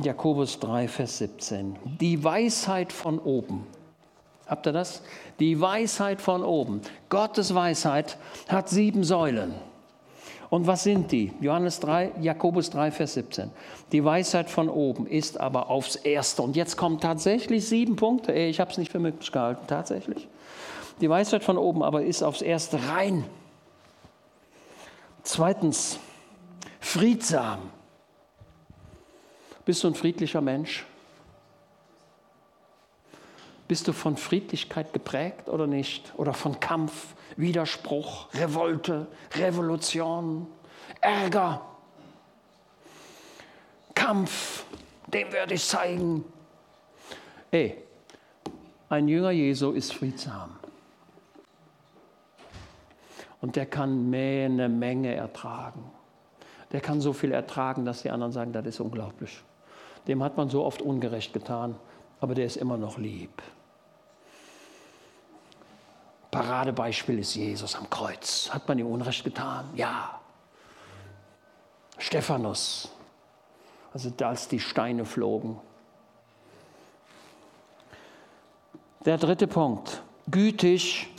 [0.03, 1.75] Jakobus 3, Vers 17.
[1.99, 3.65] Die Weisheit von oben.
[4.47, 5.01] Habt ihr das?
[5.39, 6.81] Die Weisheit von oben.
[7.09, 8.17] Gottes Weisheit
[8.47, 9.53] hat sieben Säulen.
[10.49, 11.31] Und was sind die?
[11.41, 13.51] Johannes 3, Jakobus 3, Vers 17.
[13.91, 16.41] Die Weisheit von oben ist aber aufs Erste.
[16.41, 18.31] Und jetzt kommen tatsächlich sieben Punkte.
[18.33, 20.27] Ich habe es nicht für möglich gehalten, tatsächlich.
[21.01, 23.25] Die Weisheit von oben aber ist aufs Erste rein.
[25.23, 25.99] Zweitens,
[26.79, 27.71] friedsam.
[29.65, 30.85] Bist du ein friedlicher Mensch?
[33.67, 36.11] Bist du von Friedlichkeit geprägt oder nicht?
[36.17, 39.05] Oder von Kampf, Widerspruch, Revolte,
[39.35, 40.47] Revolution,
[41.01, 41.61] Ärger,
[43.93, 44.65] Kampf,
[45.05, 46.25] dem werde ich zeigen.
[47.51, 47.77] Ey,
[48.89, 50.57] ein Jünger Jesu ist friedsam.
[53.41, 55.91] Und der kann eine Menge ertragen.
[56.71, 59.41] Der kann so viel ertragen, dass die anderen sagen, das ist unglaublich.
[60.07, 61.75] Dem hat man so oft ungerecht getan,
[62.19, 63.41] aber der ist immer noch lieb.
[66.31, 68.49] Paradebeispiel ist Jesus am Kreuz.
[68.51, 69.69] Hat man ihm Unrecht getan?
[69.75, 70.19] Ja.
[71.97, 72.91] Stephanus,
[73.93, 75.59] also als die Steine flogen.
[79.05, 81.09] Der dritte Punkt, gütig.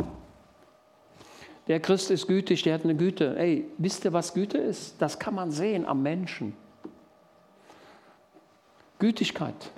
[1.68, 3.38] Der Christ ist gütig, der hat eine Güte.
[3.38, 5.00] Ey, wisst ihr, was Güte ist?
[5.00, 6.54] Das kann man sehen am Menschen.
[8.98, 9.70] Gütigkeit.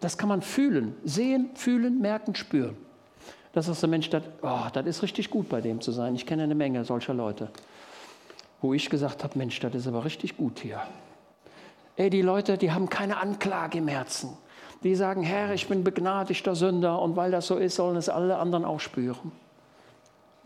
[0.00, 2.76] Das kann man fühlen, sehen, fühlen, merken, spüren.
[3.52, 6.14] Das ist der Mensch, das, oh, das ist richtig gut bei dem zu sein.
[6.14, 7.50] Ich kenne eine Menge solcher Leute,
[8.62, 10.80] wo ich gesagt habe, Mensch, das ist aber richtig gut hier.
[11.96, 14.30] Ey, die Leute, die haben keine Anklage im Herzen.
[14.84, 18.38] Die sagen, Herr, ich bin begnadigter Sünder und weil das so ist, sollen es alle
[18.38, 19.32] anderen auch spüren.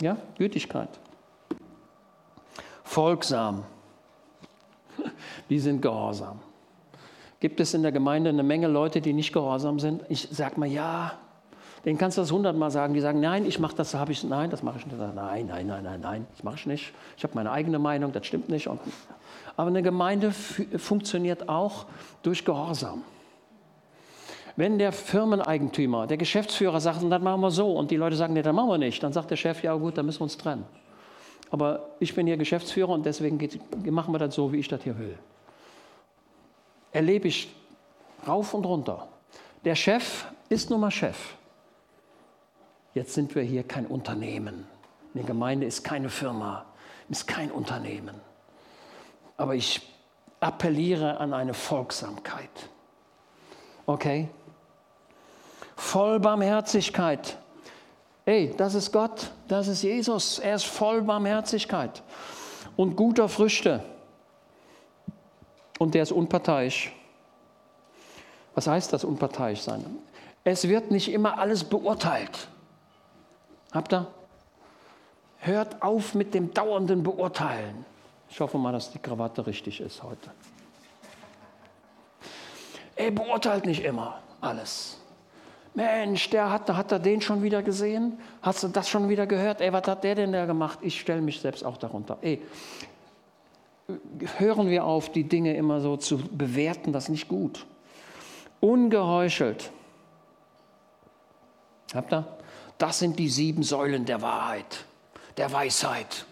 [0.03, 0.89] Ja, Gütigkeit.
[2.83, 3.63] Folgsam.
[5.49, 6.41] Die sind gehorsam.
[7.39, 10.03] Gibt es in der Gemeinde eine Menge Leute, die nicht gehorsam sind?
[10.09, 11.13] Ich sage mal, ja,
[11.85, 12.95] den kannst du das hundertmal sagen.
[12.95, 14.99] Die sagen, nein, ich mache das, habe ich, nein, das mache ich nicht.
[14.99, 16.93] Nein, nein, nein, nein, nein, das mache ich nicht.
[17.17, 18.69] Ich habe meine eigene Meinung, das stimmt nicht.
[19.57, 21.87] Aber eine Gemeinde funktioniert auch
[22.25, 23.05] durch Gehorsam.
[24.57, 28.43] Wenn der Firmeneigentümer, der Geschäftsführer sagt, dann machen wir so, und die Leute sagen, nee,
[28.43, 30.65] dann machen wir nicht, dann sagt der Chef, ja gut, dann müssen wir uns trennen.
[31.51, 33.61] Aber ich bin hier Geschäftsführer und deswegen geht,
[33.91, 35.19] machen wir das so, wie ich das hier will.
[36.93, 37.55] Erlebe ich
[38.27, 39.09] rauf und runter.
[39.65, 41.35] Der Chef ist nun mal Chef.
[42.95, 44.67] Jetzt sind wir hier kein Unternehmen.
[45.15, 46.65] Eine Gemeinde ist keine Firma,
[47.09, 48.15] ist kein Unternehmen.
[49.37, 49.81] Aber ich
[50.41, 52.51] appelliere an eine Folgsamkeit.
[53.87, 54.29] Okay?
[55.83, 57.37] Voll Barmherzigkeit.
[58.25, 60.39] Ey, das ist Gott, das ist Jesus.
[60.39, 62.03] Er ist voll Barmherzigkeit
[62.77, 63.85] und guter Früchte.
[65.79, 66.95] Und der ist unparteiisch.
[68.55, 69.85] Was heißt das, unparteiisch sein?
[70.45, 72.47] Es wird nicht immer alles beurteilt.
[73.73, 74.07] Habt ihr?
[75.41, 77.85] Hört auf mit dem dauernden Beurteilen.
[78.31, 80.31] Ich hoffe mal, dass die Krawatte richtig ist heute.
[82.95, 85.02] Ey, beurteilt nicht immer alles.
[85.75, 88.19] Mensch, der hat, hat er den schon wieder gesehen?
[88.43, 89.61] Hast du das schon wieder gehört?
[89.61, 90.79] Ey, was hat der denn da gemacht?
[90.83, 92.19] Ich stelle mich selbst auch darunter.
[92.21, 92.43] Ey,
[94.39, 97.67] hören wir auf, die Dinge immer so zu bewerten, das ist nicht gut.
[98.61, 99.71] Ungeheuchelt.
[101.95, 102.27] Habt ihr?
[102.79, 104.85] Das sind die sieben Säulen der Wahrheit,
[105.37, 106.27] der Weisheit.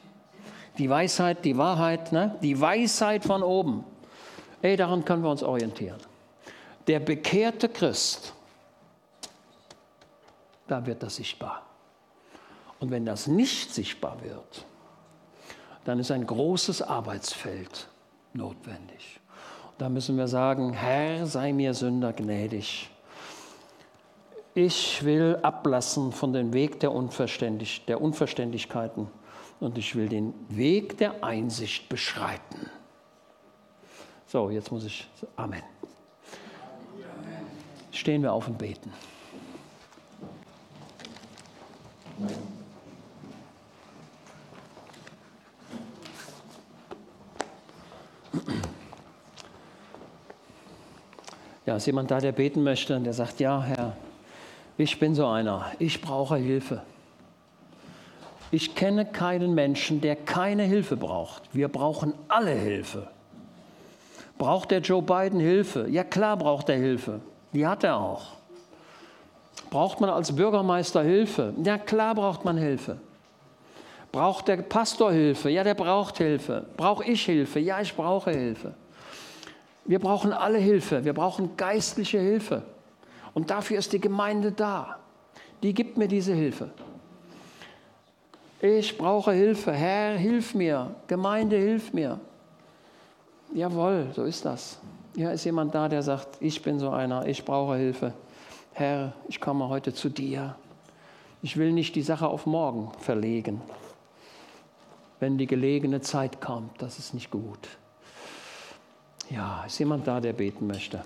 [0.79, 2.37] Die Weisheit, die Wahrheit, ne?
[2.43, 3.85] die Weisheit von oben.
[4.63, 5.99] Ey, daran können wir uns orientieren.
[6.87, 8.35] Der bekehrte Christ,
[10.71, 11.63] da wird das sichtbar.
[12.79, 14.65] Und wenn das nicht sichtbar wird,
[15.85, 17.89] dann ist ein großes Arbeitsfeld
[18.33, 19.21] notwendig.
[19.79, 22.91] Da müssen wir sagen, Herr, sei mir Sünder gnädig
[24.55, 29.09] ich will ablassen von dem Weg der, Unverständig, der Unverständigkeiten
[29.61, 32.71] und ich will den Weg der Einsicht beschreiten.
[34.27, 35.09] So, jetzt muss ich.
[35.37, 35.63] Amen.
[37.93, 38.93] Stehen wir auf und beten.
[51.67, 53.97] Ja, ist jemand da, der beten möchte und der sagt, ja, Herr,
[54.77, 56.83] ich bin so einer, ich brauche Hilfe.
[58.51, 61.43] Ich kenne keinen Menschen, der keine Hilfe braucht.
[61.53, 63.09] Wir brauchen alle Hilfe.
[64.37, 65.87] Braucht der Joe Biden Hilfe?
[65.89, 67.21] Ja klar braucht er Hilfe.
[67.53, 68.40] Die hat er auch.
[69.71, 71.55] Braucht man als Bürgermeister Hilfe?
[71.63, 72.99] Ja klar braucht man Hilfe.
[74.13, 75.51] Braucht der Pastor Hilfe?
[75.51, 76.67] Ja, der braucht Hilfe.
[76.77, 77.61] Brauche ich Hilfe?
[77.61, 78.75] Ja, ich brauche Hilfe.
[79.85, 81.05] Wir brauchen alle Hilfe.
[81.05, 82.63] Wir brauchen geistliche Hilfe.
[83.35, 84.97] Und dafür ist die Gemeinde da.
[85.63, 86.71] Die gibt mir diese Hilfe.
[88.61, 89.73] Ich brauche Hilfe.
[89.73, 90.95] Herr, hilf mir.
[91.07, 92.19] Gemeinde, hilf mir.
[93.55, 94.79] Jawohl, so ist das.
[95.15, 98.13] Ja, ist jemand da, der sagt, ich bin so einer, ich brauche Hilfe.
[98.73, 100.57] Herr, ich komme heute zu dir.
[101.43, 103.61] Ich will nicht die Sache auf morgen verlegen.
[105.19, 107.69] Wenn die gelegene Zeit kommt, das ist nicht gut.
[109.29, 111.05] Ja, ist jemand da, der beten möchte?